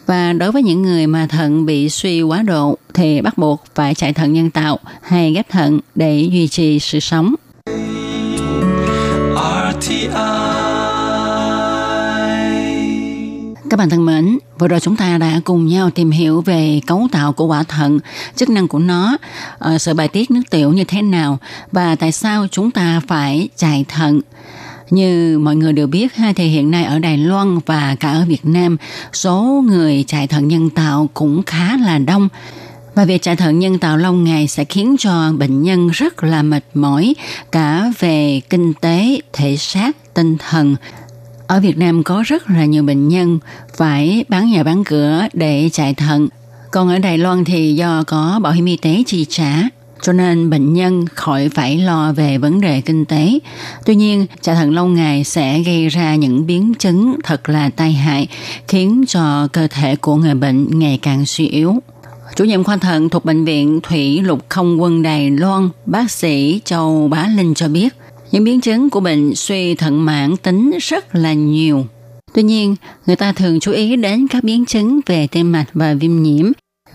[0.05, 3.95] Và đối với những người mà thận bị suy quá độ thì bắt buộc phải
[3.95, 7.35] chạy thận nhân tạo hay ghép thận để duy trì sự sống.
[9.35, 10.58] RTI
[13.69, 17.07] các bạn thân mến, vừa rồi chúng ta đã cùng nhau tìm hiểu về cấu
[17.11, 17.99] tạo của quả thận,
[18.35, 19.17] chức năng của nó,
[19.59, 21.37] ờ, sự bài tiết nước tiểu như thế nào
[21.71, 24.21] và tại sao chúng ta phải chạy thận.
[24.89, 28.25] Như mọi người đều biết ha thì hiện nay ở Đài Loan và cả ở
[28.27, 28.77] Việt Nam,
[29.13, 32.29] số người chạy thận nhân tạo cũng khá là đông.
[32.95, 36.43] Và việc chạy thận nhân tạo lâu ngày sẽ khiến cho bệnh nhân rất là
[36.43, 37.13] mệt mỏi
[37.51, 40.75] cả về kinh tế, thể xác, tinh thần
[41.49, 43.39] ở Việt Nam có rất là nhiều bệnh nhân
[43.77, 46.27] phải bán nhà bán cửa để chạy thận.
[46.71, 49.53] Còn ở Đài Loan thì do có bảo hiểm y tế chi trả,
[50.01, 53.39] cho nên bệnh nhân khỏi phải lo về vấn đề kinh tế.
[53.85, 57.93] Tuy nhiên, chạy thận lâu ngày sẽ gây ra những biến chứng thật là tai
[57.93, 58.27] hại,
[58.67, 61.75] khiến cho cơ thể của người bệnh ngày càng suy yếu.
[62.35, 66.61] Chủ nhiệm khoa thận thuộc Bệnh viện Thủy Lục Không quân Đài Loan, bác sĩ
[66.65, 67.95] Châu Bá Linh cho biết,
[68.31, 71.85] những biến chứng của bệnh suy thận mãn tính rất là nhiều.
[72.33, 72.75] Tuy nhiên,
[73.05, 76.51] người ta thường chú ý đến các biến chứng về tim mạch và viêm nhiễm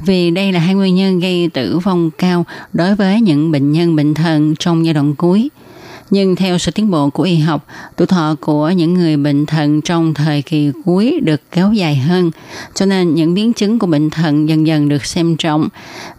[0.06, 3.96] vì đây là hai nguyên nhân gây tử vong cao đối với những bệnh nhân
[3.96, 5.48] bệnh thận trong giai đoạn cuối.
[6.10, 7.66] Nhưng theo sự tiến bộ của y học,
[7.96, 12.30] tuổi thọ của những người bệnh thận trong thời kỳ cuối được kéo dài hơn,
[12.74, 15.68] cho nên những biến chứng của bệnh thận dần dần được xem trọng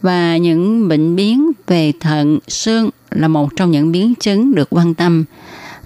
[0.01, 4.93] và những bệnh biến về thận, xương là một trong những biến chứng được quan
[4.93, 5.25] tâm.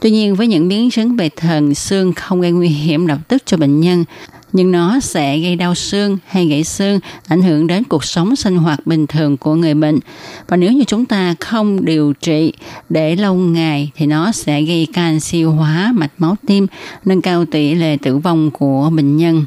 [0.01, 3.43] Tuy nhiên với những biến chứng về thần xương không gây nguy hiểm lập tức
[3.45, 4.05] cho bệnh nhân,
[4.53, 8.57] nhưng nó sẽ gây đau xương hay gãy xương, ảnh hưởng đến cuộc sống sinh
[8.57, 9.99] hoạt bình thường của người bệnh.
[10.47, 12.53] Và nếu như chúng ta không điều trị
[12.89, 16.67] để lâu ngày thì nó sẽ gây canxi hóa mạch máu tim,
[17.05, 19.45] nâng cao tỷ lệ tử vong của bệnh nhân.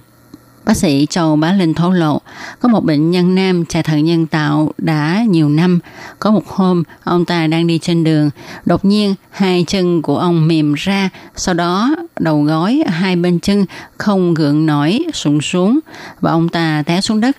[0.65, 2.21] Bác sĩ Châu Bá Linh thổ lộ,
[2.61, 5.81] có một bệnh nhân nam chạy thận nhân tạo đã nhiều năm.
[6.19, 8.31] Có một hôm, ông ta đang đi trên đường.
[8.65, 11.11] Đột nhiên, hai chân của ông mềm ra.
[11.37, 13.67] Sau đó, đầu gối hai bên chân
[13.99, 15.79] không gượng nổi, sụn xuống.
[16.21, 17.37] Và ông ta té xuống đất.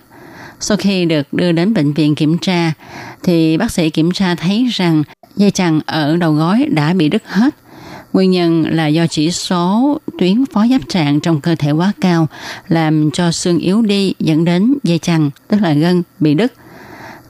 [0.60, 2.72] Sau khi được đưa đến bệnh viện kiểm tra,
[3.22, 5.02] thì bác sĩ kiểm tra thấy rằng
[5.36, 7.54] dây chằng ở đầu gối đã bị đứt hết
[8.14, 12.28] Nguyên nhân là do chỉ số tuyến phó giáp trạng trong cơ thể quá cao,
[12.68, 16.52] làm cho xương yếu đi dẫn đến dây chằng, tức là gân, bị đứt.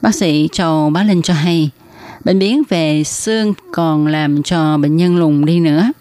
[0.01, 1.69] Bác sĩ Châu Bá Linh cho hay,
[2.25, 5.91] bệnh biến về xương còn làm cho bệnh nhân lùn đi nữa.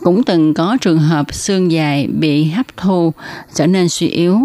[0.00, 3.12] Cũng từng có trường hợp xương dài bị hấp thu,
[3.54, 4.38] trở nên suy yếu,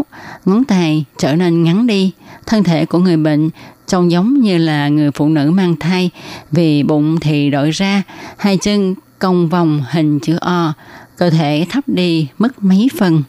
[0.46, 2.12] ngón tay trở nên ngắn đi,
[2.46, 3.50] thân thể của người bệnh
[3.88, 6.10] trông giống như là người phụ nữ mang thai
[6.52, 8.04] vì bụng thì đổi ra,
[8.38, 8.96] hai chân
[9.26, 10.74] cong vòng hình chữ O,
[11.18, 13.24] cơ thể thấp đi mất mấy phần.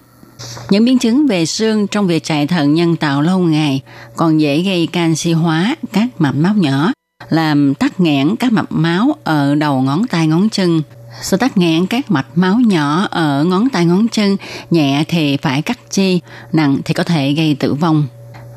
[0.71, 3.83] Những biến chứng về xương trong việc chạy thận nhân tạo lâu ngày
[4.17, 6.93] còn dễ gây canxi hóa các mạch máu nhỏ,
[7.29, 10.83] làm tắc nghẽn các mạch máu ở đầu ngón tay ngón chân.
[11.23, 14.37] Sự tắc nghẽn các mạch máu nhỏ ở ngón tay ngón chân
[14.71, 16.21] nhẹ thì phải cắt chi,
[16.53, 18.07] nặng thì có thể gây tử vong.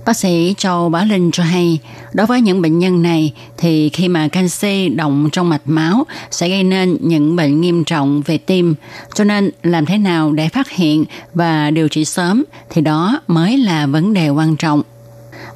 [0.05, 1.79] Bác sĩ Châu Bá Linh cho hay,
[2.13, 6.49] đối với những bệnh nhân này thì khi mà canxi động trong mạch máu sẽ
[6.49, 8.75] gây nên những bệnh nghiêm trọng về tim.
[9.15, 13.57] Cho nên làm thế nào để phát hiện và điều trị sớm thì đó mới
[13.57, 14.81] là vấn đề quan trọng.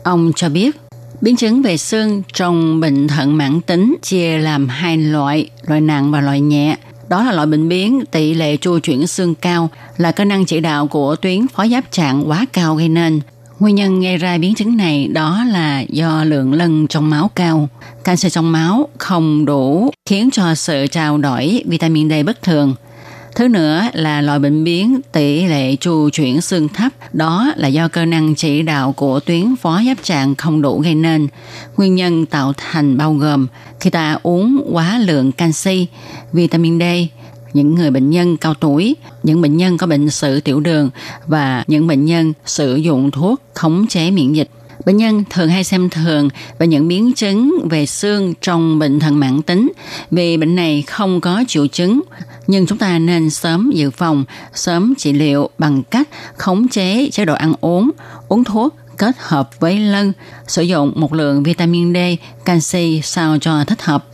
[0.04, 0.76] Ông cho biết,
[1.22, 6.12] biến chứng về xương trong bệnh thận mãn tính chia làm hai loại, loại nặng
[6.12, 6.78] và loại nhẹ.
[7.10, 10.60] Đó là loại bệnh biến tỷ lệ chu chuyển xương cao là cơ năng chỉ
[10.60, 13.20] đạo của tuyến phó giáp trạng quá cao gây nên
[13.64, 17.70] Nguyên nhân gây ra biến chứng này đó là do lượng lân trong máu cao.
[18.04, 22.76] Canxi trong máu không đủ khiến cho sự trao đổi vitamin D bất thường.
[23.36, 27.88] Thứ nữa là loại bệnh biến tỷ lệ chu chuyển xương thấp, đó là do
[27.88, 31.28] cơ năng chỉ đạo của tuyến phó giáp trạng không đủ gây nên.
[31.78, 33.48] Nguyên nhân tạo thành bao gồm
[33.80, 35.88] khi ta uống quá lượng canxi,
[36.34, 36.84] vitamin D,
[37.54, 40.90] những người bệnh nhân cao tuổi, những bệnh nhân có bệnh sử tiểu đường
[41.28, 44.50] và những bệnh nhân sử dụng thuốc khống chế miễn dịch.
[44.86, 49.20] Bệnh nhân thường hay xem thường và những biến chứng về xương trong bệnh thận
[49.20, 49.72] mãn tính
[50.12, 52.02] vì bệnh này không có triệu chứng
[52.48, 57.26] nhưng chúng ta nên sớm dự phòng, sớm trị liệu bằng cách khống chế chế
[57.26, 57.92] độ ăn uống,
[58.28, 60.14] uống thuốc kết hợp với lân,
[60.48, 61.98] sử dụng một lượng vitamin D,
[62.46, 64.06] canxi sao cho thích hợp.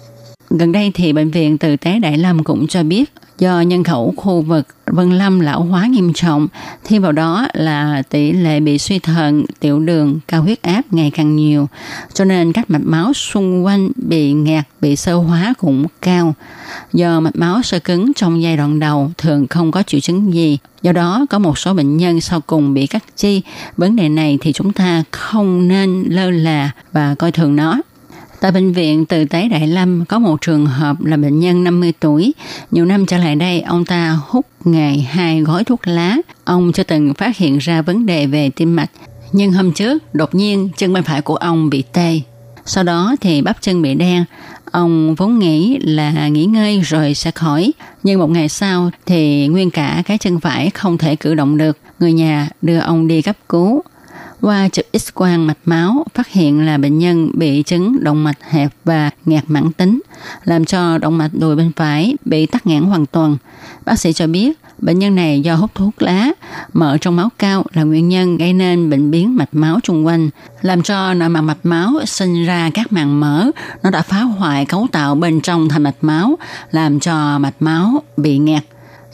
[0.50, 4.14] Gần đây thì Bệnh viện Từ Tế Đại Lâm cũng cho biết do nhân khẩu
[4.18, 6.48] khu vực Vân Lâm lão hóa nghiêm trọng,
[6.84, 11.12] thêm vào đó là tỷ lệ bị suy thận, tiểu đường, cao huyết áp ngày
[11.12, 11.68] càng nhiều,
[12.14, 16.34] cho nên các mạch máu xung quanh bị nghẹt, bị sơ hóa cũng cao.
[16.94, 20.58] Do mạch máu sơ cứng trong giai đoạn đầu thường không có triệu chứng gì,
[20.82, 23.42] do đó có một số bệnh nhân sau cùng bị cắt chi.
[23.78, 27.82] Vấn đề này thì chúng ta không nên lơ là và coi thường nó.
[28.42, 31.94] Tại bệnh viện Từ Tế Đại Lâm có một trường hợp là bệnh nhân 50
[32.00, 32.34] tuổi.
[32.72, 36.18] Nhiều năm trở lại đây, ông ta hút ngày hai gói thuốc lá.
[36.44, 38.90] Ông chưa từng phát hiện ra vấn đề về tim mạch.
[39.32, 42.22] Nhưng hôm trước, đột nhiên chân bên phải của ông bị tê.
[42.66, 44.26] Sau đó thì bắp chân bị đen.
[44.72, 47.72] Ông vốn nghĩ là nghỉ ngơi rồi sẽ khỏi.
[48.04, 51.78] Nhưng một ngày sau thì nguyên cả cái chân phải không thể cử động được.
[52.00, 53.82] Người nhà đưa ông đi cấp cứu.
[54.42, 58.74] Qua chụp x-quang mạch máu, phát hiện là bệnh nhân bị chứng động mạch hẹp
[58.86, 60.00] và nghẹt mãn tính,
[60.44, 63.38] làm cho động mạch đùi bên phải bị tắc nghẽn hoàn toàn.
[63.86, 66.32] Bác sĩ cho biết, bệnh nhân này do hút thuốc lá,
[66.74, 70.30] mỡ trong máu cao là nguyên nhân gây nên bệnh biến mạch máu xung quanh,
[70.62, 73.52] làm cho nội mạc mạch máu sinh ra các màng mỡ,
[73.84, 76.38] nó đã phá hoại cấu tạo bên trong thành mạch máu,
[76.72, 78.64] làm cho mạch máu bị nghẹt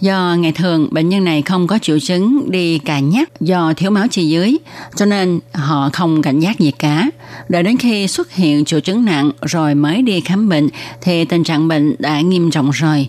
[0.02, 3.92] Do ngày thường bệnh nhân này không có triệu chứng đi cà nhắc do thiếu
[3.92, 4.58] máu chi dưới,
[4.96, 7.10] cho nên họ không cảnh giác gì cả.
[7.50, 10.70] Đợi đến khi xuất hiện triệu chứng nặng rồi mới đi khám bệnh
[11.02, 13.08] thì tình trạng bệnh đã nghiêm trọng rồi.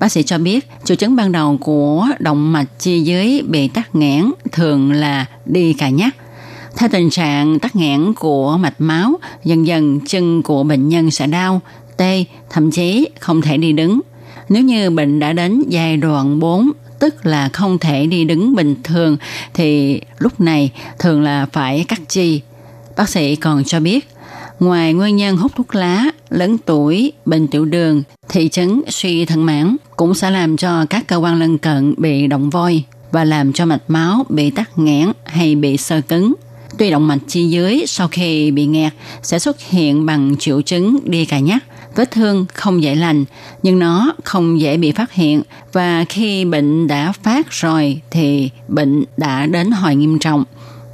[0.00, 3.94] Bác sĩ cho biết triệu chứng ban đầu của động mạch chi dưới bị tắc
[3.94, 6.16] nghẽn thường là đi cà nhắc.
[6.76, 11.26] Theo tình trạng tắc nghẽn của mạch máu, dần dần chân của bệnh nhân sẽ
[11.26, 11.60] đau,
[11.96, 14.00] tê, thậm chí không thể đi đứng.
[14.50, 18.74] Nếu như bệnh đã đến giai đoạn 4, tức là không thể đi đứng bình
[18.84, 19.16] thường,
[19.54, 22.40] thì lúc này thường là phải cắt chi.
[22.96, 24.08] Bác sĩ còn cho biết,
[24.60, 29.46] ngoài nguyên nhân hút thuốc lá, lớn tuổi, bệnh tiểu đường, thị trấn suy thận
[29.46, 33.52] mãn cũng sẽ làm cho các cơ quan lân cận bị động voi và làm
[33.52, 36.34] cho mạch máu bị tắc nghẽn hay bị sơ cứng.
[36.78, 38.92] Tuy động mạch chi dưới sau khi bị nghẹt
[39.22, 41.64] sẽ xuất hiện bằng triệu chứng đi cà nhắc,
[41.96, 43.24] vết thương không dễ lành,
[43.62, 49.04] nhưng nó không dễ bị phát hiện và khi bệnh đã phát rồi thì bệnh
[49.16, 50.44] đã đến hồi nghiêm trọng.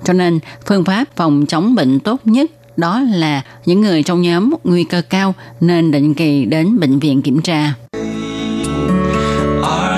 [0.04, 4.50] Cho nên phương pháp phòng chống bệnh tốt nhất đó là những người trong nhóm
[4.64, 7.74] nguy cơ cao nên định kỳ đến bệnh viện kiểm tra.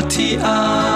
[0.01, 0.88] RTI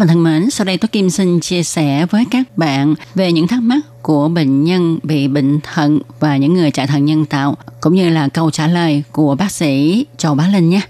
[0.00, 3.48] bạn thân mến, sau đây tôi Kim xin chia sẻ với các bạn về những
[3.48, 7.56] thắc mắc của bệnh nhân bị bệnh thận và những người chạy thận nhân tạo,
[7.80, 10.80] cũng như là câu trả lời của bác sĩ Châu Bá Linh nhé.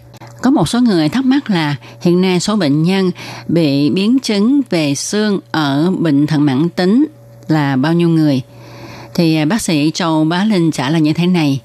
[0.43, 3.11] Có một số người thắc mắc là hiện nay số bệnh nhân
[3.49, 7.07] bị biến chứng về xương ở bệnh thận mãn tính
[7.49, 8.43] là bao nhiêu người?
[9.15, 11.61] Thì à, bác sĩ Châu Bá Linh trả lời như thế này.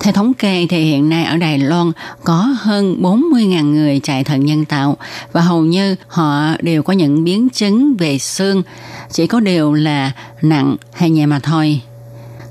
[0.00, 1.92] Theo thống kê thì hiện nay ở Đài Loan
[2.24, 4.96] có hơn 40.000 người chạy thận nhân tạo
[5.32, 8.62] và hầu như họ đều có những biến chứng về xương,
[9.10, 11.80] chỉ có điều là nặng hay nhẹ mà thôi.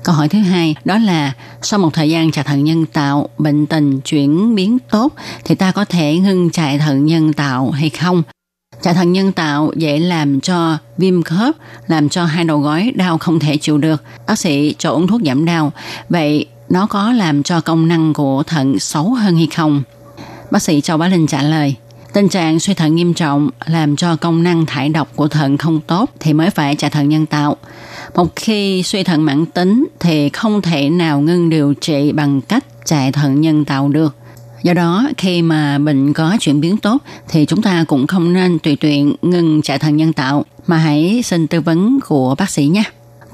[0.04, 1.32] Câu hỏi thứ hai đó là
[1.62, 5.12] sau một thời gian chạy thận nhân tạo, bệnh tình chuyển biến tốt
[5.44, 8.22] thì ta có thể ngưng chạy thận nhân tạo hay không?
[8.82, 11.54] Chạy thận nhân tạo dễ làm cho viêm khớp,
[11.86, 14.02] làm cho hai đầu gối đau không thể chịu được.
[14.26, 15.72] Bác sĩ cho uống thuốc giảm đau.
[16.08, 19.82] Vậy nó có làm cho công năng của thận xấu hơn hay không?
[20.50, 21.74] Bác sĩ Châu Bá Linh trả lời,
[22.12, 25.80] tình trạng suy thận nghiêm trọng làm cho công năng thải độc của thận không
[25.80, 27.56] tốt thì mới phải chạy thận nhân tạo.
[28.14, 32.64] Một khi suy thận mãn tính thì không thể nào ngưng điều trị bằng cách
[32.84, 34.14] chạy thận nhân tạo được.
[34.62, 36.98] Do đó, khi mà bệnh có chuyển biến tốt
[37.28, 41.22] thì chúng ta cũng không nên tùy tiện ngừng chạy thận nhân tạo mà hãy
[41.24, 42.82] xin tư vấn của bác sĩ nhé.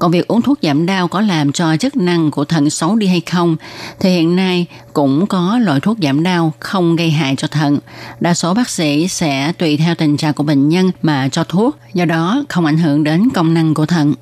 [0.05, 3.07] Còn việc uống thuốc giảm đau có làm cho chức năng của thận xấu đi
[3.07, 3.55] hay không
[3.99, 7.77] thì hiện nay cũng có loại thuốc giảm đau không gây hại cho thận.
[8.19, 11.77] Đa số bác sĩ sẽ tùy theo tình trạng của bệnh nhân mà cho thuốc,
[11.93, 14.13] do đó không ảnh hưởng đến công năng của thận.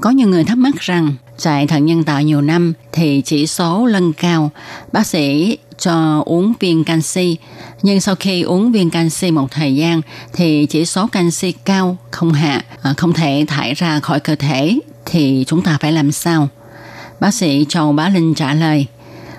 [0.00, 3.86] Có nhiều người thắc mắc rằng chạy thận nhân tạo nhiều năm thì chỉ số
[3.86, 4.50] lân cao.
[4.92, 7.36] Bác sĩ cho uống viên canxi,
[7.82, 10.00] nhưng sau khi uống viên canxi một thời gian
[10.32, 14.78] thì chỉ số canxi cao không hạ, à, không thể thải ra khỏi cơ thể
[15.06, 16.48] thì chúng ta phải làm sao?
[17.20, 18.86] Bác sĩ Châu Bá Linh trả lời,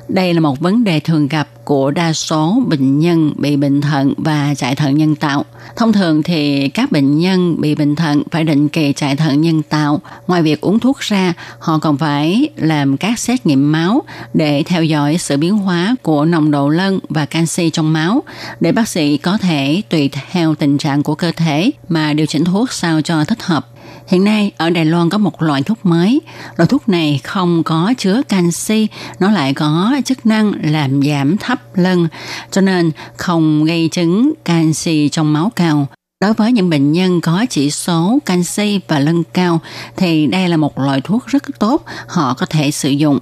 [0.07, 4.13] đây là một vấn đề thường gặp của đa số bệnh nhân bị bệnh thận
[4.17, 5.45] và chạy thận nhân tạo.
[5.75, 9.61] Thông thường thì các bệnh nhân bị bệnh thận phải định kỳ chạy thận nhân
[9.63, 10.01] tạo.
[10.27, 14.01] Ngoài việc uống thuốc ra, họ còn phải làm các xét nghiệm máu
[14.33, 18.23] để theo dõi sự biến hóa của nồng độ lân và canxi trong máu
[18.59, 22.43] để bác sĩ có thể tùy theo tình trạng của cơ thể mà điều chỉnh
[22.43, 23.67] thuốc sao cho thích hợp.
[24.07, 26.21] Hiện nay ở Đài Loan có một loại thuốc mới.
[26.57, 28.87] Loại thuốc này không có chứa canxi,
[29.19, 32.07] nó lại có chức năng làm giảm thấp lân,
[32.51, 35.87] cho nên không gây chứng canxi trong máu cao.
[36.21, 39.59] Đối với những bệnh nhân có chỉ số canxi và lân cao
[39.97, 43.19] thì đây là một loại thuốc rất tốt, họ có thể sử dụng.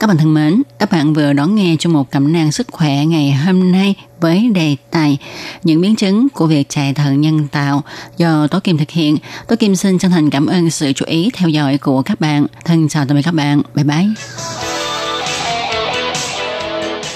[0.00, 3.04] Các bạn thân mến, các bạn vừa đón nghe trong một cẩm nang sức khỏe
[3.04, 5.18] ngày hôm nay với đề tài
[5.64, 7.82] những biến chứng của việc chạy thận nhân tạo
[8.16, 9.16] do Tố Kim thực hiện.
[9.48, 12.46] Tố Kim xin chân thành cảm ơn sự chú ý theo dõi của các bạn.
[12.64, 13.62] Thân chào tạm biệt các bạn.
[13.74, 14.06] Bye bye.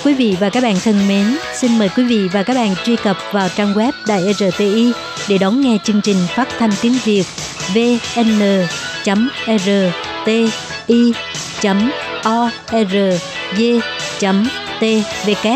[0.04, 2.96] Quý vị và các bạn thân mến, xin mời quý vị và các bạn truy
[2.96, 4.92] cập vào trang web Đài RTI
[5.28, 7.26] để đón nghe chương trình phát thanh tiếng Việt
[7.74, 8.12] vn.rti
[12.22, 12.50] o
[14.20, 14.48] chấm
[14.80, 14.84] t
[15.26, 15.46] v k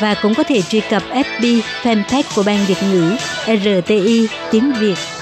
[0.00, 5.21] và cũng có thể truy cập FB fanpage của Ban Việt ngữ RTI tiếng Việt.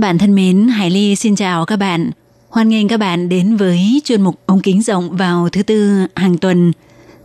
[0.00, 2.10] Các bạn thân mến, Hải Ly xin chào các bạn.
[2.48, 6.38] Hoan nghênh các bạn đến với chuyên mục ống kính rộng vào thứ tư hàng
[6.38, 6.72] tuần.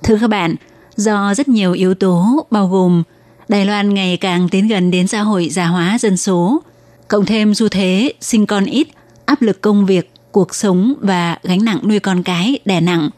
[0.03, 0.55] Thưa các bạn,
[0.95, 3.03] do rất nhiều yếu tố bao gồm
[3.47, 6.61] Đài Loan ngày càng tiến gần đến xã hội già hóa dân số,
[7.07, 8.87] cộng thêm xu thế sinh con ít,
[9.25, 13.09] áp lực công việc, cuộc sống và gánh nặng nuôi con cái đè nặng.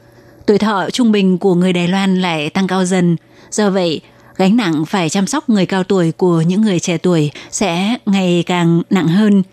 [0.45, 3.15] Tuổi thọ trung bình của người Đài Loan lại tăng cao dần,
[3.51, 4.01] do vậy
[4.37, 8.43] gánh nặng phải chăm sóc người cao tuổi của những người trẻ tuổi sẽ ngày
[8.47, 9.43] càng nặng hơn.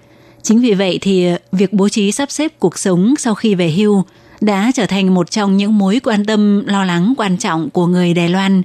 [0.42, 4.04] Chính vì vậy thì việc bố trí sắp xếp cuộc sống sau khi về hưu
[4.40, 8.14] đã trở thành một trong những mối quan tâm lo lắng quan trọng của người
[8.14, 8.62] Đài Loan.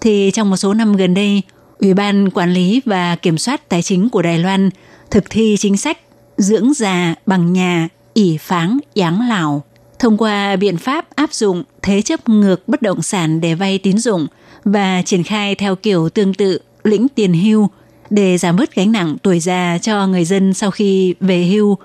[0.00, 1.42] Thì trong một số năm gần đây,
[1.78, 4.70] Ủy ban Quản lý và Kiểm soát Tài chính của Đài Loan
[5.10, 5.98] thực thi chính sách
[6.36, 9.62] dưỡng già bằng nhà, ỉ pháng, giáng lảo
[9.98, 13.98] thông qua biện pháp áp dụng thế chấp ngược bất động sản để vay tín
[13.98, 14.26] dụng
[14.64, 17.68] và triển khai theo kiểu tương tự lĩnh tiền hưu
[18.10, 21.76] để giảm bớt gánh nặng tuổi già cho người dân sau khi về hưu.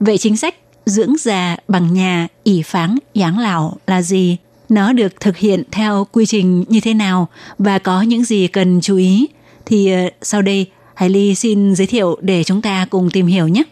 [0.00, 0.54] Vậy chính sách
[0.86, 4.36] dưỡng già bằng nhà, ỉ pháng, giáng lão là gì?
[4.68, 7.28] Nó được thực hiện theo quy trình như thế nào
[7.58, 9.26] và có những gì cần chú ý?
[9.66, 13.48] Thì ờ, sau đây Hải Ly xin giới thiệu để chúng ta cùng tìm hiểu
[13.48, 13.62] nhé.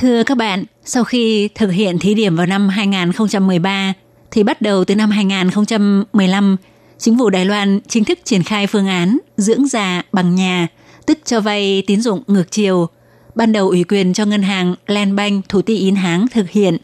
[0.00, 3.92] Thưa các bạn, sau khi thực hiện thí điểm vào năm 2013,
[4.30, 6.56] thì bắt đầu từ năm 2015,
[6.98, 10.68] chính phủ Đài Loan chính thức triển khai phương án dưỡng già bằng nhà,
[11.06, 12.88] tức cho vay tín dụng ngược chiều–
[13.34, 16.76] ban đầu ủy quyền cho ngân hàng Land Bank Thủ Ti Yến Háng thực hiện.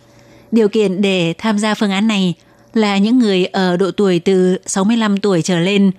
[0.52, 2.34] Điều kiện để tham gia phương án này
[2.74, 5.90] là những người ở độ tuổi từ 65 tuổi trở lên,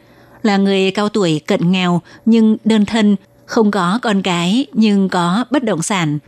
[0.43, 3.15] là người cao tuổi cận nghèo nhưng đơn thân,
[3.45, 6.19] không có con cái nhưng có bất động sản,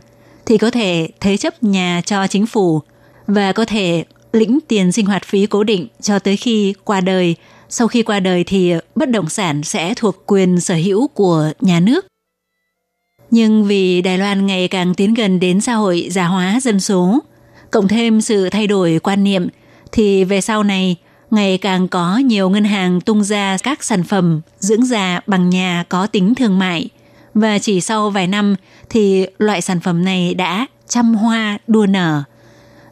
[0.50, 2.82] thì có thể thế chấp nhà cho chính phủ
[3.26, 7.36] và có thể lĩnh tiền sinh hoạt phí cố định cho tới khi qua đời.
[7.68, 11.80] Sau khi qua đời thì bất động sản sẽ thuộc quyền sở hữu của nhà
[11.80, 12.06] nước.
[13.30, 17.18] Nhưng vì Đài Loan ngày càng tiến gần đến xã hội già hóa dân số,
[17.70, 19.48] cộng thêm sự thay đổi quan niệm,
[19.92, 20.96] thì về sau này
[21.30, 25.84] ngày càng có nhiều ngân hàng tung ra các sản phẩm dưỡng già bằng nhà
[25.88, 26.88] có tính thương mại.
[27.34, 28.56] Và chỉ sau vài năm
[28.88, 32.22] thì loại sản phẩm này đã trăm hoa đua nở.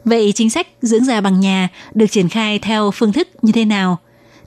[0.05, 3.65] Vậy chính sách dưỡng già bằng nhà được triển khai theo phương thức như thế
[3.65, 3.97] nào?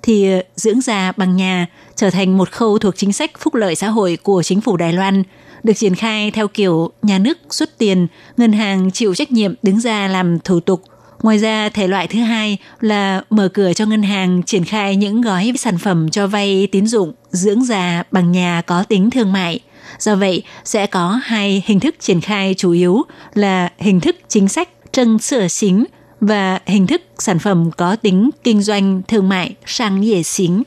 [0.03, 1.66] Thì dưỡng già bằng nhà
[1.97, 4.93] trở thành một khâu thuộc chính sách phúc lợi xã hội của chính phủ Đài
[4.93, 5.22] Loan–
[5.62, 9.80] được triển khai theo kiểu nhà nước xuất tiền, ngân hàng chịu trách nhiệm đứng
[9.80, 10.82] ra làm thủ tục.
[11.22, 15.20] Ngoài ra, thể loại thứ hai là mở cửa cho ngân hàng triển khai những
[15.20, 19.61] gói sản phẩm cho vay tín dụng dưỡng già bằng nhà có tính thương mại.
[19.99, 23.03] Do vậy, sẽ có hai hình thức triển khai chủ yếu
[23.35, 25.85] là hình thức chính sách trân sửa xính
[26.20, 30.62] và hình thức sản phẩm có tính kinh doanh thương mại sang dễ xính.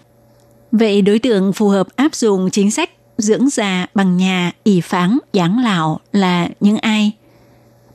[0.72, 5.18] Vậy đối tượng phù hợp áp dụng chính sách dưỡng già bằng nhà, ỷ pháng,
[5.34, 7.12] giảng lão là những ai?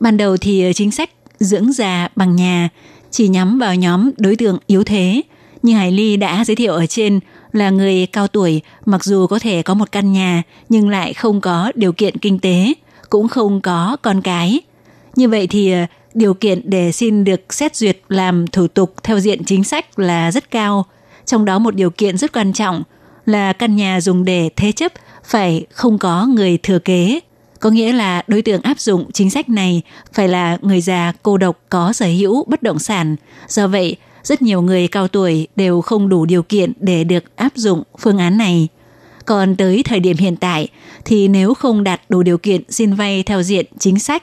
[0.01, 1.11] Ban đầu thì chính sách
[1.41, 2.69] dưỡng già bằng nhà
[3.11, 5.23] chỉ nhắm vào nhóm đối tượng yếu thế,
[5.63, 7.21] như Hải Ly đã giới thiệu ở trên
[7.53, 11.41] là người cao tuổi mặc dù có thể có một căn nhà nhưng lại không
[11.41, 12.75] có điều kiện kinh tế,
[13.11, 14.61] cũng không có con cái.
[15.17, 19.21] Như vậy thì ờ, điều kiện để xin được xét duyệt làm thủ tục theo
[19.21, 20.87] diện chính sách là rất cao.
[21.27, 22.83] Trong đó một điều kiện rất quan trọng
[23.27, 24.93] là căn nhà dùng để thế chấp
[25.25, 27.21] phải không có người thừa kế.
[27.61, 29.83] Có nghĩa là đối tượng áp dụng chính sách này
[30.13, 33.17] phải là người già cô độc có sở hữu bất động sản.
[33.49, 37.53] Do vậy, rất nhiều người cao tuổi đều không đủ điều kiện để được áp
[37.55, 38.69] dụng phương án này.
[39.25, 40.69] Còn tới thời điểm hiện tại,
[41.05, 44.23] thì nếu không đạt đủ điều kiện xin vay theo diện chính sách,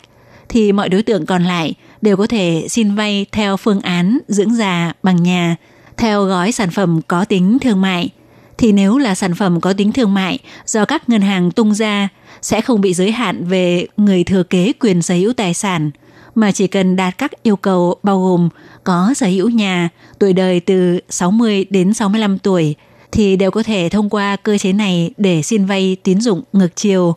[0.49, 4.55] thì mọi đối tượng còn lại đều có thể xin vay theo phương án dưỡng
[4.55, 5.55] già bằng nhà,
[5.97, 8.09] theo gói sản phẩm có tính thương mại
[8.57, 12.09] thì nếu là sản phẩm có tính thương mại do các ngân hàng tung ra,
[12.41, 15.91] sẽ không bị giới hạn về người thừa kế quyền sở hữu tài sản
[16.37, 18.49] mà chỉ cần đạt các yêu cầu bao gồm
[18.83, 22.75] có sở hữu nhà, tuổi đời từ 60 đến 65 tuổi
[23.11, 26.75] thì đều có thể thông qua cơ chế này để xin vay tín dụng ngược
[26.75, 27.15] chiều.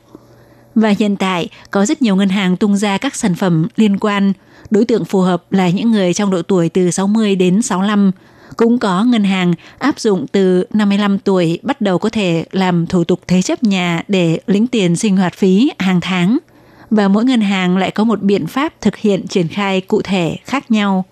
[0.74, 4.32] Và hiện tại có rất nhiều ngân hàng tung ra các sản phẩm liên quan.
[4.70, 8.10] Đối tượng phù hợp là những người trong độ tuổi từ 60 đến 65.
[8.56, 13.04] Cũng có ngân hàng áp dụng từ 55 tuổi bắt đầu có thể làm thủ
[13.04, 16.38] tục thế chấp nhà để lĩnh tiền sinh hoạt phí hàng tháng.
[16.90, 20.36] Và mỗi ngân hàng lại có một biện pháp thực hiện triển khai cụ thể
[20.44, 21.04] khác nhau.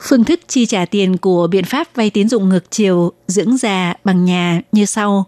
[0.00, 3.94] Phương thức chi trả tiền của biện pháp vay tín dụng ngược chiều dưỡng già
[4.04, 5.24] bằng nhà như sau.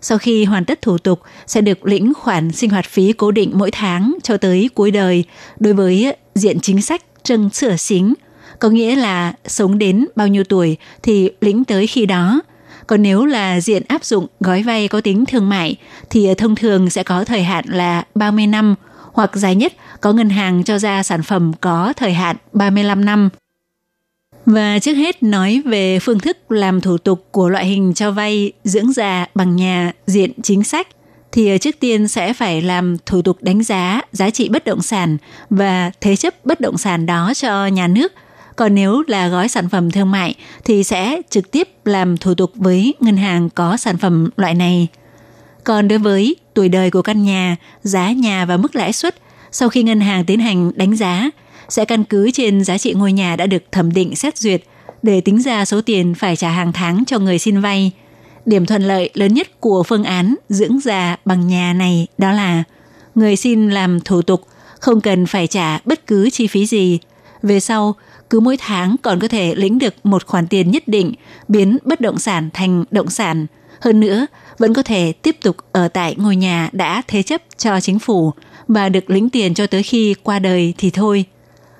[0.00, 3.50] Sau khi hoàn tất thủ tục, sẽ được lĩnh khoản sinh hoạt phí cố định
[3.54, 5.24] mỗi tháng cho tới cuối đời
[5.58, 8.14] đối với diện chính sách trân sửa xính,
[8.58, 12.40] có nghĩa là sống đến bao nhiêu tuổi thì lĩnh tới khi đó.
[12.86, 15.76] Còn nếu là diện áp dụng gói vay có tính thương mại
[16.10, 18.74] thì thông thường sẽ có thời hạn là 30 năm
[19.16, 23.28] hoặc dài nhất có ngân hàng cho ra sản phẩm có thời hạn 35 năm.
[24.46, 28.52] Và trước hết nói về phương thức làm thủ tục của loại hình cho vay
[28.64, 30.88] dưỡng già bằng nhà diện chính sách,
[31.32, 35.16] thì trước tiên sẽ phải làm thủ tục đánh giá giá trị bất động sản
[35.50, 38.12] và thế chấp bất động sản đó cho nhà nước.
[38.56, 42.50] Còn nếu là gói sản phẩm thương mại thì sẽ trực tiếp làm thủ tục
[42.54, 44.88] với ngân hàng có sản phẩm loại này.
[45.66, 49.16] Còn đối với tuổi đời của căn nhà, giá nhà và mức lãi suất
[49.50, 51.30] sau khi ngân hàng tiến hành đánh giá
[51.68, 54.62] sẽ căn cứ trên giá trị ngôi nhà đã được thẩm định xét duyệt
[55.02, 57.90] để tính ra số tiền phải trả hàng tháng cho người xin vay.
[58.46, 62.62] Điểm thuận lợi lớn nhất của phương án dưỡng già bằng nhà này đó là
[63.14, 64.46] người xin làm thủ tục
[64.80, 66.98] không cần phải trả bất cứ chi phí gì.
[67.42, 67.94] Về sau,
[68.30, 71.14] cứ mỗi tháng còn có thể lĩnh được một khoản tiền nhất định
[71.48, 73.46] biến bất động sản thành động sản.
[73.80, 74.26] Hơn nữa,
[74.58, 78.32] vẫn có thể tiếp tục ở tại ngôi nhà đã thế chấp cho chính phủ
[78.68, 81.24] và được lĩnh tiền cho tới khi qua đời thì thôi.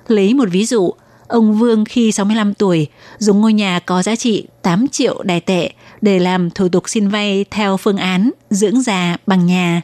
[0.07, 0.93] Lấy một ví dụ,
[1.27, 5.71] ông Vương khi 65 tuổi dùng ngôi nhà có giá trị 8 triệu đài tệ
[6.01, 9.81] để làm thủ tục xin vay theo phương án dưỡng già bằng nhà.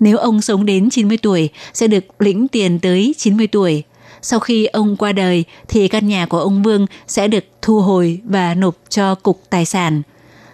[0.00, 3.82] Nếu ông sống đến 90 tuổi sẽ được lĩnh tiền tới 90 tuổi.
[4.22, 8.20] Sau khi ông qua đời thì căn nhà của ông Vương sẽ được thu hồi
[8.24, 10.02] và nộp cho cục tài sản.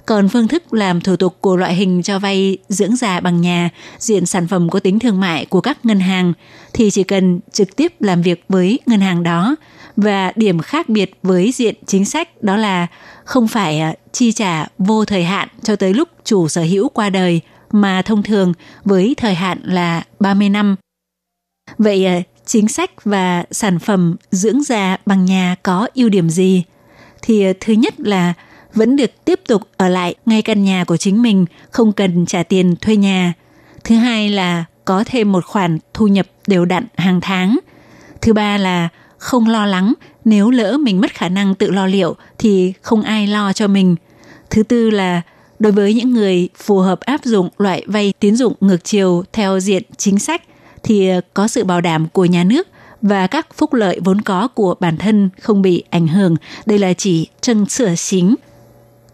[0.08, 3.70] Còn phương thức làm thủ tục của loại hình cho vay dưỡng già bằng nhà,
[3.98, 6.32] diện sản phẩm có tính thương mại của các ngân hàng
[6.72, 9.56] thì chỉ cần trực tiếp làm việc với ngân hàng đó
[9.96, 12.86] và điểm khác biệt với diện chính sách đó là
[13.24, 17.10] không phải à, chi trả vô thời hạn cho tới lúc chủ sở hữu qua
[17.10, 17.40] đời
[17.72, 18.52] mà thông thường
[18.84, 20.76] với thời hạn là 30 năm.
[21.78, 26.64] Vậy à, chính sách và sản phẩm dưỡng già bằng nhà có ưu điểm gì?
[27.22, 28.34] Thì à, thứ nhất là
[28.74, 32.42] vẫn được tiếp tục ở lại ngay căn nhà của chính mình, không cần trả
[32.42, 33.32] tiền thuê nhà.
[33.84, 37.58] Thứ hai là có thêm một khoản thu nhập đều đặn hàng tháng.
[38.20, 38.88] Thứ ba là
[39.18, 39.94] không lo lắng
[40.24, 43.96] nếu lỡ mình mất khả năng tự lo liệu thì không ai lo cho mình.
[44.50, 45.22] Thứ tư là
[45.58, 49.60] đối với những người phù hợp áp dụng loại vay tín dụng ngược chiều theo
[49.60, 50.42] diện chính sách
[50.82, 52.68] thì ờ, có sự bảo đảm của nhà nước
[53.02, 56.36] và các phúc lợi vốn có của bản thân không bị ảnh hưởng.
[56.66, 58.34] Đây là chỉ chân sửa xính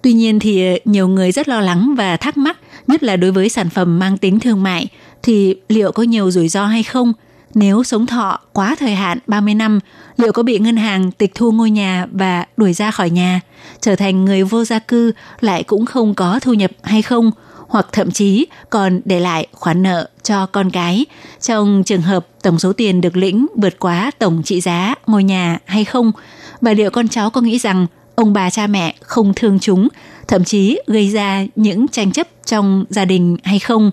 [0.05, 3.33] Tuy nhiên thì ờ, nhiều người rất lo lắng và thắc mắc, nhất là đối
[3.33, 4.87] với sản phẩm mang tính thương mại,
[5.23, 7.13] thì liệu có nhiều rủi ro hay không?
[7.55, 9.81] Nếu sống thọ quá thời hạn 30 năm,
[10.17, 13.41] liệu có bị ngân hàng tịch thu ngôi nhà và đuổi ra khỏi nhà,
[13.81, 17.31] trở thành người vô gia cư lại cũng không có thu nhập hay không?
[17.69, 21.07] Hoặc thậm chí còn để lại khoản nợ cho con cái
[21.41, 25.59] trong trường hợp tổng số tiền được lĩnh vượt quá tổng trị giá ngôi nhà
[25.65, 26.13] hay không?
[26.61, 29.89] Và liệu con cháu có nghĩ rằng ông bà cha mẹ không thương chúng,
[30.29, 33.91] thậm chí gây ra những tranh chấp trong gia đình hay không.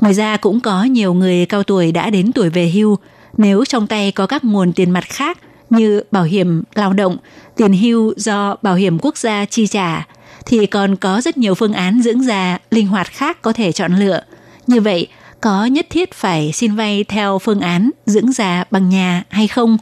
[0.00, 2.98] Ngoài ra cũng có nhiều người cao tuổi đã đến tuổi về hưu,
[3.36, 5.38] nếu trong tay có các nguồn tiền mặt khác
[5.70, 7.16] như bảo hiểm lao động,
[7.56, 10.06] tiền hưu do bảo hiểm quốc gia chi trả,
[10.46, 13.96] thì còn có rất nhiều phương án dưỡng già linh hoạt khác có thể chọn
[13.96, 14.22] lựa.
[14.66, 15.08] Như vậy,
[15.40, 19.78] có nhất thiết phải xin vay theo phương án dưỡng già bằng nhà hay không?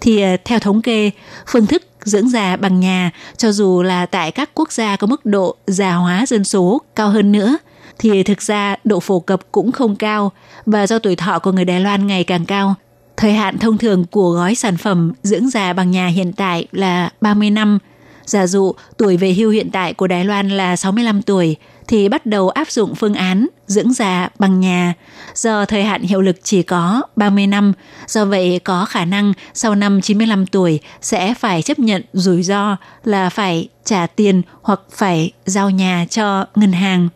[0.00, 1.10] Thì ờ, theo thống kê,
[1.46, 5.26] phương thức dưỡng già bằng nhà, cho dù là tại các quốc gia có mức
[5.26, 7.56] độ già hóa dân số cao hơn nữa,
[7.98, 10.32] thì thực ra độ phổ cập cũng không cao
[10.66, 12.74] và do tuổi thọ của người Đài Loan ngày càng cao.
[13.16, 17.10] Thời hạn thông thường của gói sản phẩm dưỡng già bằng nhà hiện tại là
[17.20, 17.78] 30 năm.
[18.24, 21.56] Giả dụ, tuổi về hưu hiện tại của Đài Loan là 65 tuổi
[21.90, 24.94] thì bắt đầu áp dụng phương án dưỡng già bằng nhà.
[25.34, 27.72] Do thời hạn hiệu lực chỉ có 30 năm,
[28.06, 32.76] do vậy có khả năng sau năm 95 tuổi sẽ phải chấp nhận rủi ro
[33.04, 37.08] là phải trả tiền hoặc phải giao nhà cho ngân hàng.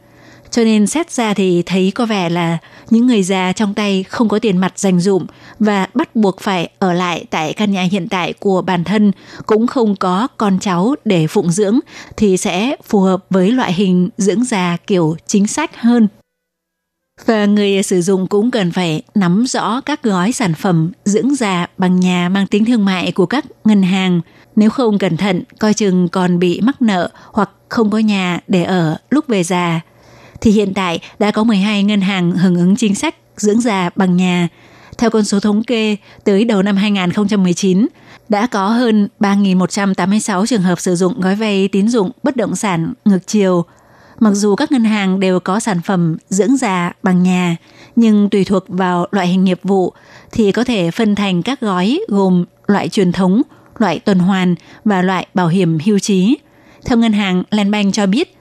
[0.55, 2.59] Cho nên xét ra thì thấy có vẻ là
[2.91, 5.27] những người già trong tay không có tiền mặt dành dụm
[5.59, 9.13] và bắt buộc phải ở lại tại căn nhà hiện tại của bản thân
[9.47, 11.81] cũng không có con cháu để phụng dưỡng
[12.17, 16.09] thì sẽ phù hợp với loại hình dưỡng già kiểu chính sách hơn.
[17.27, 21.67] Và người sử dụng cũng cần phải nắm rõ các gói sản phẩm dưỡng già
[21.79, 24.21] bằng nhà mang tính thương mại của các ngân hàng.
[24.57, 28.65] Nếu không cẩn thận, coi chừng còn bị mắc nợ hoặc không có nhà để
[28.65, 29.81] ở lúc về già.
[30.45, 34.17] Thì hiện tại đã có 12 ngân hàng hưởng ứng chính sách dưỡng già bằng
[34.17, 34.49] nhà.
[34.99, 37.87] Theo con số thống kê, tới đầu năm 2019,
[38.29, 42.93] đã có hơn 3.186 trường hợp sử dụng gói vay tín dụng bất động sản
[43.05, 43.65] ngược chiều.
[44.21, 47.57] Mặc dù các ngân hàng đều có sản phẩm dưỡng già bằng nhà,
[47.97, 49.93] nhưng tùy thuộc vào loại hình nghiệp vụ
[50.33, 53.43] thì có thể phân thành các gói gồm loại truyền thống,
[53.79, 56.37] loại tuần hoàn và loại bảo hiểm hưu trí.
[56.85, 58.35] Theo ngân hàng Landbank cho biết,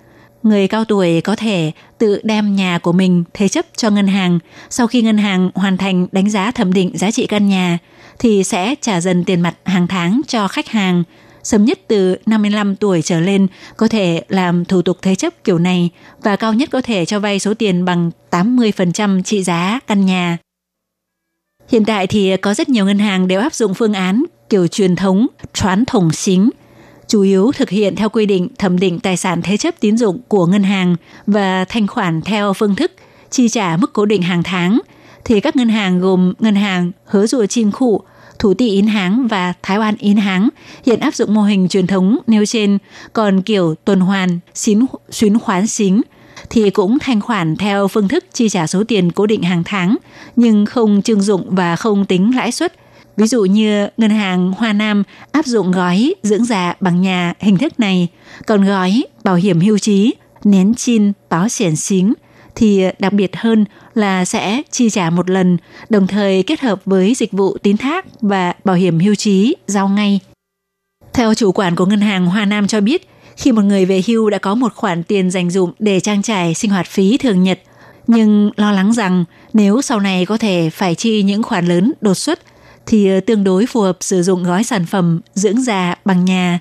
[0.43, 1.71] người cao tuổi có thể
[2.03, 4.39] tự đem nhà của mình thế chấp cho ngân hàng
[4.69, 7.77] sau khi ngân hàng hoàn thành đánh giá thẩm định giá trị căn nhà
[8.19, 11.03] thì sẽ trả dần tiền mặt hàng tháng cho khách hàng.
[11.43, 13.47] Sớm nhất từ 55 tuổi trở lên
[13.77, 15.89] có thể làm thủ tục thế chấp kiểu này
[16.23, 20.37] và cao nhất có thể cho vay số tiền bằng 80% trị giá căn nhà.
[21.69, 24.95] Hiện tại thì có rất nhiều ngân hàng đều áp dụng phương án kiểu truyền
[24.95, 26.49] thống, choán thổng xính–
[27.13, 30.19] chủ yếu thực hiện theo quy định thẩm định tài sản thế chấp tín dụng
[30.27, 30.95] của ngân hàng
[31.27, 32.91] và thanh khoản theo phương thức
[33.29, 34.79] chi trả mức cố định hàng tháng,
[35.25, 38.01] thì các ngân hàng gồm ngân hàng Hứa Rùa Chim Khụ,
[38.39, 40.49] Thủ Tị Yến Háng và Thái An Yến Háng
[40.85, 42.77] hiện áp dụng mô hình truyền thống nêu trên,
[43.13, 46.01] còn kiểu tuần hoàn, xín, xuyến khoán xính
[46.49, 49.97] thì cũng thanh khoản theo phương thức chi trả số tiền cố định hàng tháng,
[50.35, 52.73] nhưng không trưng dụng và không tính lãi suất
[53.17, 57.57] Ví dụ như ngân hàng Hoa Nam áp dụng gói dưỡng già bằng nhà hình
[57.57, 58.07] thức này,
[58.47, 62.13] còn gói bảo hiểm hưu trí, nén chin, báo xiển xính
[62.55, 65.57] thì đặc biệt hơn là sẽ chi trả một lần,
[65.89, 69.87] đồng thời kết hợp với dịch vụ tín thác và bảo hiểm hưu trí giao
[69.87, 70.19] ngay.
[71.13, 74.29] Theo chủ quản của ngân hàng Hoa Nam cho biết, khi một người về hưu
[74.29, 77.59] đã có một khoản tiền dành dụng để trang trải sinh hoạt phí thường nhật,
[78.07, 82.13] nhưng lo lắng rằng nếu sau này có thể phải chi những khoản lớn đột
[82.13, 82.39] xuất
[82.85, 86.59] thì ờ, tương đối phù hợp sử dụng gói sản phẩm dưỡng già bằng nhà.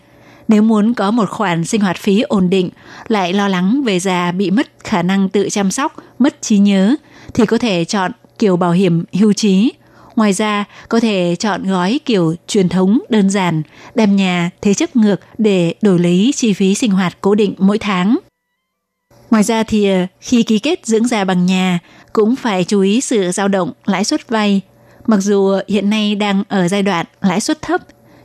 [0.49, 2.71] Nếu muốn có một khoản sinh hoạt phí ổn định,
[3.09, 6.95] lại lo lắng về già bị mất khả năng tự chăm sóc, mất trí nhớ,
[7.35, 9.73] thì có thể chọn kiểu bảo hiểm hưu trí.
[10.17, 13.63] Ngoài ra, có thể chọn gói kiểu truyền thống đơn giản,
[13.95, 17.79] đem nhà thế chấp ngược để đổi lấy chi phí sinh hoạt cố định mỗi
[17.79, 18.19] tháng.
[19.31, 21.79] Ngoài ra thì ờ, khi ký kết dưỡng già bằng nhà,
[22.13, 24.61] cũng phải chú ý sự dao động lãi suất vay
[25.07, 27.81] Mặc dù hiện nay đang ở giai đoạn lãi suất thấp,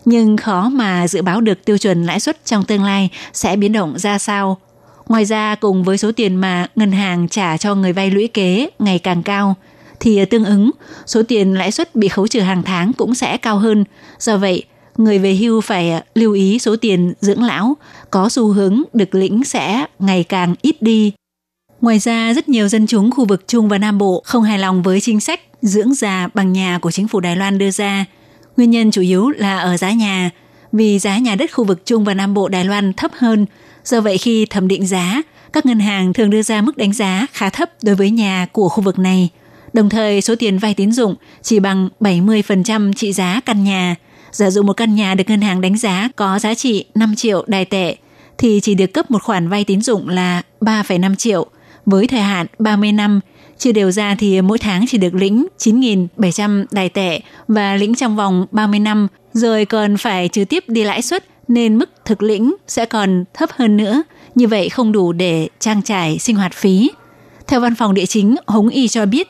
[0.05, 3.71] nhưng khó mà dự báo được tiêu chuẩn lãi suất trong tương lai sẽ biến
[3.71, 4.57] động ra sao.
[5.07, 8.69] Ngoài ra, cùng với số tiền mà ngân hàng trả cho người vay lũy kế
[8.79, 9.55] ngày càng cao,
[9.99, 10.71] thì tương ứng
[11.05, 13.85] số tiền lãi suất bị khấu trừ hàng tháng cũng sẽ cao hơn.
[14.19, 14.63] Do vậy,
[14.97, 17.77] người về hưu phải lưu ý số tiền dưỡng lão
[18.11, 21.11] có xu hướng được lĩnh sẽ ngày càng ít đi.
[21.81, 24.83] Ngoài ra, rất nhiều dân chúng khu vực Trung và Nam Bộ không hài lòng
[24.83, 28.05] với chính sách dưỡng già bằng nhà của chính phủ Đài Loan đưa ra.
[28.57, 30.29] Nguyên nhân chủ yếu là ở giá nhà,
[30.71, 33.45] vì giá nhà đất khu vực Trung và Nam Bộ Đài Loan thấp hơn.
[33.83, 35.21] Do vậy khi thẩm định giá,
[35.53, 38.69] các ngân hàng thường đưa ra mức đánh giá khá thấp đối với nhà của
[38.69, 39.29] khu vực này.
[39.73, 43.95] Đồng thời số tiền vay tín dụng chỉ bằng 70% trị giá căn nhà.
[44.31, 47.43] Giả dụ một căn nhà được ngân hàng đánh giá có giá trị 5 triệu
[47.47, 47.95] đài tệ,
[48.37, 51.45] thì chỉ được cấp một khoản vay tín dụng là 3,5 triệu
[51.85, 53.19] với thời hạn 30 năm
[53.57, 58.15] Chia đều ra thì mỗi tháng chỉ được lĩnh 9.700 đài tệ và lĩnh trong
[58.15, 62.55] vòng 30 năm, rồi còn phải trừ tiếp đi lãi suất nên mức thực lĩnh
[62.67, 64.03] sẽ còn thấp hơn nữa.
[64.35, 66.91] Như vậy không đủ để trang trải sinh hoạt phí.
[67.47, 69.27] Theo văn phòng địa chính, Hống Y cho biết,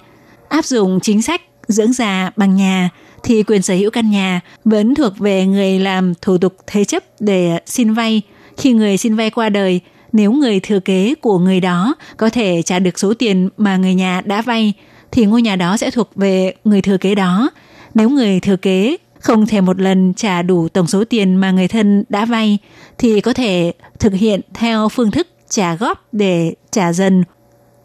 [0.50, 2.90] áp dụng chính sách dưỡng già bằng nhà
[3.24, 7.04] thì quyền sở hữu căn nhà vẫn thuộc về người làm thủ tục thế chấp
[7.20, 8.22] để xin vay.
[8.58, 9.82] Khi người xin vay qua đời
[10.18, 13.94] nếu người thừa kế của người đó có thể trả được số tiền mà người
[13.94, 14.74] nhà đã vay
[15.12, 17.50] thì ngôi nhà đó sẽ thuộc về người thừa kế đó.
[17.94, 21.68] Nếu người thừa kế không thể một lần trả đủ tổng số tiền mà người
[21.68, 22.58] thân đã vay
[22.98, 27.24] thì có thể thực hiện theo phương thức trả góp để trả dần.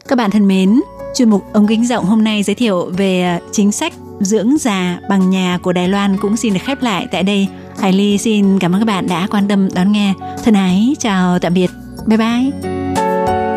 [0.09, 0.80] Các bạn thân mến,
[1.14, 5.30] chuyên mục ống kính rộng hôm nay giới thiệu về chính sách dưỡng già bằng
[5.30, 7.49] nhà của Đài Loan cũng xin được khép lại tại đây.
[7.78, 10.14] Hải Ly xin cảm ơn các bạn đã quan tâm đón nghe.
[10.45, 11.70] Thân ái, chào tạm biệt.
[12.07, 13.51] Bye bye!